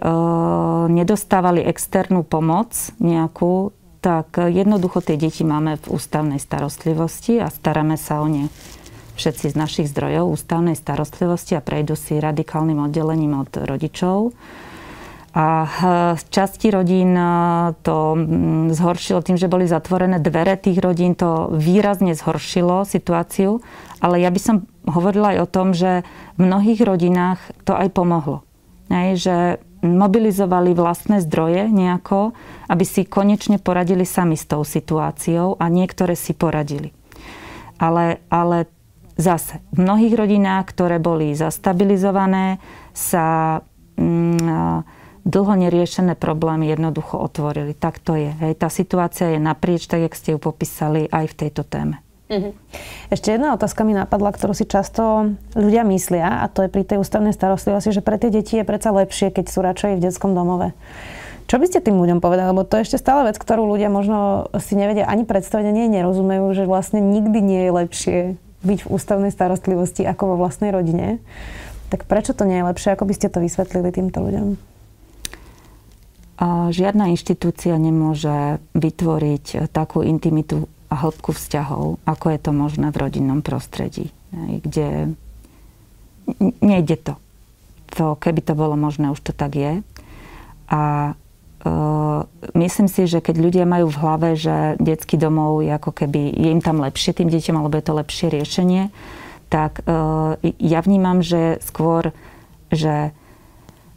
nedostávali 0.88 1.61
externú 1.62 2.24
pomoc 2.24 2.72
nejakú, 2.98 3.76
tak 4.02 4.35
jednoducho 4.35 5.04
tie 5.04 5.14
deti 5.14 5.46
máme 5.46 5.78
v 5.78 5.87
ústavnej 5.94 6.42
starostlivosti 6.42 7.38
a 7.38 7.52
staráme 7.52 7.94
sa 7.94 8.24
o 8.24 8.26
ne 8.26 8.50
všetci 9.16 9.52
z 9.52 9.56
našich 9.56 9.87
zdrojov 9.92 10.32
ústavnej 10.35 10.74
starostlivosti 10.74 11.54
a 11.54 11.64
prejdú 11.64 11.94
si 11.94 12.18
radikálnym 12.18 12.80
oddelením 12.80 13.38
od 13.38 13.52
rodičov. 13.52 14.32
A 15.33 15.64
z 16.21 16.25
časti 16.29 16.68
rodín 16.68 17.16
e, 17.16 17.25
to 17.81 18.21
zhoršilo 18.68 19.25
tým, 19.25 19.40
že 19.40 19.49
boli 19.49 19.64
zatvorené 19.64 20.21
dvere 20.21 20.61
tých 20.61 20.77
rodín, 20.77 21.16
to 21.16 21.49
výrazne 21.57 22.12
zhoršilo 22.12 22.85
situáciu. 22.85 23.64
Ale 24.05 24.21
ja 24.21 24.29
by 24.29 24.40
som 24.40 24.57
hovorila 24.85 25.33
aj 25.33 25.38
o 25.40 25.49
tom, 25.49 25.73
že 25.73 26.05
v 26.37 26.40
mnohých 26.53 26.85
rodinách 26.85 27.40
to 27.64 27.73
aj 27.73 27.88
pomohlo. 27.97 28.45
Hej, 28.92 29.11
že 29.25 29.37
mobilizovali 29.81 30.77
vlastné 30.77 31.25
zdroje 31.25 31.73
nejako, 31.73 32.37
aby 32.68 32.85
si 32.85 33.09
konečne 33.09 33.57
poradili 33.57 34.05
sami 34.05 34.37
s 34.37 34.45
tou 34.45 34.62
situáciou 34.62 35.57
a 35.57 35.64
niektoré 35.73 36.12
si 36.12 36.37
poradili. 36.37 36.92
Ale, 37.81 38.21
ale 38.29 38.68
Zase, 39.12 39.61
v 39.77 39.85
mnohých 39.85 40.16
rodinách, 40.16 40.73
ktoré 40.73 40.97
boli 40.97 41.37
zastabilizované, 41.37 42.57
sa 42.97 43.61
mm, 44.01 44.83
dlho 45.22 45.54
neriešené 45.54 46.18
problémy 46.18 46.70
jednoducho 46.70 47.18
otvorili. 47.18 47.74
Tak 47.74 48.02
to 48.02 48.18
je. 48.18 48.30
Hej. 48.42 48.58
Tá 48.58 48.68
situácia 48.68 49.35
je 49.35 49.40
naprieč, 49.42 49.87
tak 49.87 50.02
jak 50.06 50.14
ste 50.18 50.35
ju 50.35 50.38
popísali 50.42 51.06
aj 51.11 51.30
v 51.30 51.38
tejto 51.46 51.62
téme. 51.62 52.02
Mhm. 52.32 52.56
Ešte 53.12 53.28
jedna 53.37 53.52
otázka 53.52 53.85
mi 53.85 53.92
napadla, 53.92 54.32
ktorú 54.32 54.56
si 54.56 54.64
často 54.64 55.37
ľudia 55.52 55.85
myslia, 55.85 56.40
a 56.40 56.48
to 56.48 56.64
je 56.64 56.72
pri 56.72 56.80
tej 56.88 56.96
ústavnej 56.96 57.37
starostlivosti, 57.37 57.92
že 57.92 58.00
pre 58.00 58.16
tie 58.16 58.32
deti 58.32 58.56
je 58.56 58.64
predsa 58.64 58.88
lepšie, 58.88 59.28
keď 59.28 59.44
sú 59.52 59.61
radšej 59.61 60.00
v 60.00 60.04
detskom 60.08 60.32
domove. 60.32 60.72
Čo 61.44 61.61
by 61.61 61.68
ste 61.68 61.85
tým 61.85 62.00
ľuďom 62.00 62.24
povedali? 62.24 62.48
Lebo 62.48 62.64
to 62.64 62.80
je 62.80 62.88
ešte 62.88 63.02
stále 63.02 63.28
vec, 63.28 63.37
ktorú 63.37 63.68
ľudia 63.68 63.92
možno 63.92 64.48
si 64.64 64.72
nevedia 64.72 65.04
ani 65.04 65.28
predstaviť, 65.28 65.68
ani 65.68 65.92
nerozumejú, 65.92 66.56
že 66.56 66.64
vlastne 66.64 67.04
nikdy 67.04 67.38
nie 67.44 67.62
je 67.68 67.72
lepšie 67.76 68.18
byť 68.64 68.78
v 68.87 68.88
ústavnej 68.88 69.28
starostlivosti 69.28 70.06
ako 70.06 70.32
vo 70.32 70.37
vlastnej 70.40 70.72
rodine. 70.72 71.20
Tak 71.92 72.08
prečo 72.08 72.32
to 72.32 72.48
nie 72.48 72.64
je 72.64 72.68
lepšie? 72.72 72.96
Ako 72.96 73.04
by 73.04 73.12
ste 73.12 73.28
to 73.28 73.44
vysvetlili 73.44 73.92
týmto 73.92 74.24
ľuďom? 74.24 74.71
Žiadna 76.42 77.14
inštitúcia 77.14 77.78
nemôže 77.78 78.59
vytvoriť 78.74 79.70
takú 79.70 80.02
intimitu 80.02 80.66
a 80.90 80.98
hĺbku 80.98 81.31
vzťahov, 81.31 82.02
ako 82.02 82.26
je 82.35 82.38
to 82.42 82.50
možné 82.50 82.90
v 82.90 83.00
rodinnom 83.00 83.46
prostredí, 83.46 84.11
kde 84.35 85.14
nejde 86.59 86.98
to. 86.98 87.14
To, 87.94 88.18
keby 88.18 88.42
to 88.42 88.59
bolo 88.59 88.74
možné, 88.74 89.14
už 89.14 89.22
to 89.22 89.33
tak 89.33 89.55
je. 89.55 89.72
A 90.68 91.14
Uh, 91.62 92.26
myslím 92.59 92.90
si, 92.90 93.07
že 93.07 93.22
keď 93.22 93.38
ľudia 93.38 93.62
majú 93.62 93.87
v 93.87 94.00
hlave, 94.02 94.28
že 94.35 94.74
detský 94.83 95.14
domov 95.14 95.62
je 95.62 95.70
ako 95.70 95.94
keby, 95.94 96.35
je 96.35 96.50
im 96.50 96.59
tam 96.59 96.83
lepšie 96.83 97.14
tým 97.14 97.31
deťom, 97.31 97.55
alebo 97.55 97.78
je 97.78 97.87
to 97.87 97.94
lepšie 98.02 98.26
riešenie, 98.35 98.90
tak 99.46 99.87
uh, 99.87 100.35
ja 100.59 100.83
vnímam, 100.83 101.22
že 101.22 101.62
skôr, 101.62 102.11
že, 102.74 103.14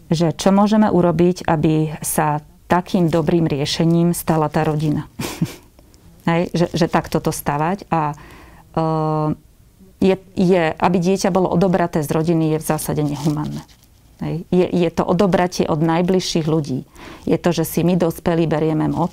že 0.09 0.33
čo 0.35 0.53
môžeme 0.53 0.89
urobiť, 0.89 1.45
aby 1.45 1.97
sa 2.01 2.41
takým 2.65 3.09
dobrým 3.09 3.45
riešením 3.45 4.13
stala 4.17 4.49
tá 4.49 4.65
rodina. 4.65 5.05
Hej, 6.29 6.49
že, 6.53 6.67
že 6.73 6.85
takto 6.89 7.21
to 7.21 7.29
stavať 7.29 7.85
a 7.93 8.13
uh, 8.13 9.29
je, 10.01 10.15
je, 10.33 10.63
aby 10.73 10.97
dieťa 10.97 11.29
bolo 11.29 11.49
odobraté 11.49 12.01
z 12.01 12.09
rodiny, 12.09 12.57
je 12.57 12.61
v 12.61 12.65
zásade 12.65 13.01
nehumanné. 13.05 13.61
Je, 14.23 14.65
je 14.71 14.89
to 14.95 15.03
odobratie 15.03 15.67
od 15.67 15.83
najbližších 15.83 16.47
ľudí. 16.47 16.87
Je 17.27 17.35
to, 17.35 17.51
že 17.51 17.67
si 17.67 17.83
my 17.83 17.99
dospelí 17.99 18.47
berieme 18.47 18.87
moc 18.87 19.11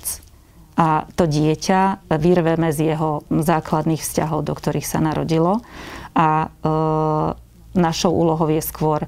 a 0.79 1.05
to 1.13 1.27
dieťa 1.27 2.07
vyrveme 2.07 2.71
z 2.71 2.95
jeho 2.95 3.21
základných 3.29 3.99
vzťahov, 3.99 4.47
do 4.47 4.53
ktorých 4.55 4.87
sa 4.87 5.03
narodilo. 5.03 5.59
A 6.15 6.47
e, 6.47 6.73
našou 7.75 8.15
úlohou 8.15 8.47
je 8.47 8.63
skôr 8.63 9.05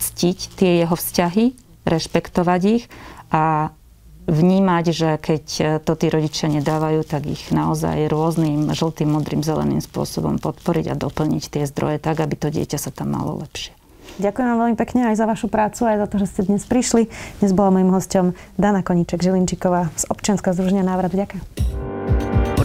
ctiť 0.00 0.38
tie 0.56 0.70
jeho 0.80 0.96
vzťahy, 0.96 1.52
rešpektovať 1.84 2.60
ich 2.66 2.84
a 3.28 3.72
vnímať, 4.30 4.84
že 4.94 5.10
keď 5.18 5.44
to 5.82 5.92
tí 5.98 6.06
rodičia 6.06 6.46
nedávajú, 6.48 7.02
tak 7.02 7.26
ich 7.26 7.50
naozaj 7.50 8.06
rôznym 8.06 8.70
žltým, 8.70 9.10
modrým, 9.10 9.42
zeleným 9.42 9.82
spôsobom 9.82 10.38
podporiť 10.38 10.92
a 10.92 10.98
doplniť 10.98 11.44
tie 11.50 11.64
zdroje 11.66 11.98
tak, 11.98 12.22
aby 12.22 12.34
to 12.38 12.48
dieťa 12.48 12.78
sa 12.78 12.94
tam 12.94 13.12
malo 13.16 13.42
lepšie. 13.42 13.74
Ďakujem 14.20 14.46
vám 14.46 14.58
veľmi 14.66 14.76
pekne 14.76 15.00
aj 15.10 15.16
za 15.16 15.26
vašu 15.26 15.48
prácu, 15.48 15.86
aj 15.86 15.96
za 16.04 16.06
to, 16.10 16.16
že 16.20 16.26
ste 16.28 16.40
dnes 16.46 16.62
prišli. 16.66 17.08
Dnes 17.40 17.56
bola 17.56 17.72
mojím 17.72 17.94
hostom 17.94 18.36
Dana 18.60 18.84
Koníček 18.84 19.22
Žilinčiková 19.22 19.88
z 19.96 20.04
občianského 20.12 20.52
združenia 20.52 20.84
Návrat. 20.84 21.14
Ďakujem. 21.14 21.69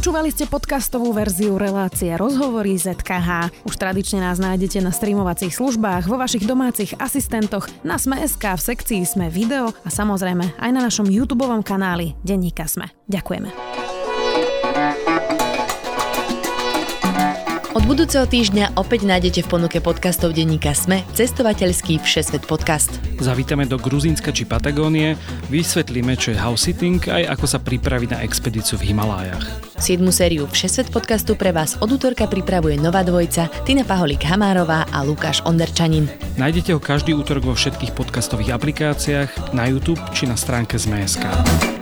Počúvali 0.05 0.29
ste 0.29 0.45
podcastovú 0.45 1.17
verziu 1.17 1.57
relácie 1.57 2.13
Rozhovory 2.13 2.77
ZKH. 2.77 3.49
Už 3.65 3.73
tradične 3.73 4.21
nás 4.21 4.37
nájdete 4.37 4.77
na 4.77 4.93
streamovacích 4.93 5.49
službách, 5.49 6.05
vo 6.05 6.21
vašich 6.21 6.45
domácich 6.45 6.93
asistentoch, 7.01 7.65
na 7.81 7.97
Sme.sk, 7.97 8.37
v 8.37 8.61
sekcii 8.61 9.01
Sme 9.01 9.33
video 9.33 9.73
a 9.81 9.89
samozrejme 9.89 10.61
aj 10.61 10.69
na 10.69 10.85
našom 10.85 11.09
YouTube 11.09 11.49
kanáli 11.65 12.13
Denníka 12.21 12.69
Sme. 12.69 12.93
Ďakujeme. 13.09 13.49
Od 17.73 17.83
budúceho 17.89 18.29
týždňa 18.29 18.77
opäť 18.77 19.09
nájdete 19.09 19.41
v 19.41 19.49
ponuke 19.49 19.81
podcastov 19.81 20.37
denníka 20.37 20.77
Sme 20.77 21.01
cestovateľský 21.17 21.97
Všesvet 22.05 22.45
podcast. 22.45 22.93
Zavítame 23.17 23.65
do 23.65 23.81
Gruzínska 23.81 24.29
či 24.29 24.45
Patagónie, 24.45 25.17
vysvetlíme, 25.49 26.13
čo 26.13 26.37
je 26.37 26.37
house 26.37 26.69
sitting 26.69 27.01
aj 27.09 27.41
ako 27.41 27.45
sa 27.49 27.57
pripraviť 27.57 28.09
na 28.13 28.21
expedíciu 28.21 28.77
v 28.77 28.93
Himalájach. 28.93 29.64
7. 29.77 30.11
sériu 30.11 30.47
Všesvet 30.47 30.89
podcastu 30.89 31.35
pre 31.35 31.51
vás 31.51 31.75
od 31.83 31.91
útorka 31.91 32.25
pripravuje 32.25 32.79
nová 32.79 33.03
dvojica 33.03 33.51
Tina 33.67 33.83
Paholík 33.83 34.23
Hamárová 34.23 34.87
a 34.87 35.03
Lukáš 35.03 35.43
Onderčanin. 35.43 36.07
Nájdete 36.39 36.71
ho 36.71 36.79
každý 36.79 37.11
útorok 37.11 37.51
vo 37.51 37.55
všetkých 37.55 37.91
podcastových 37.91 38.55
aplikáciách, 38.55 39.51
na 39.51 39.67
YouTube 39.67 40.01
či 40.15 40.25
na 40.25 40.39
stránke 40.39 40.79
Zme.sk. 40.79 41.74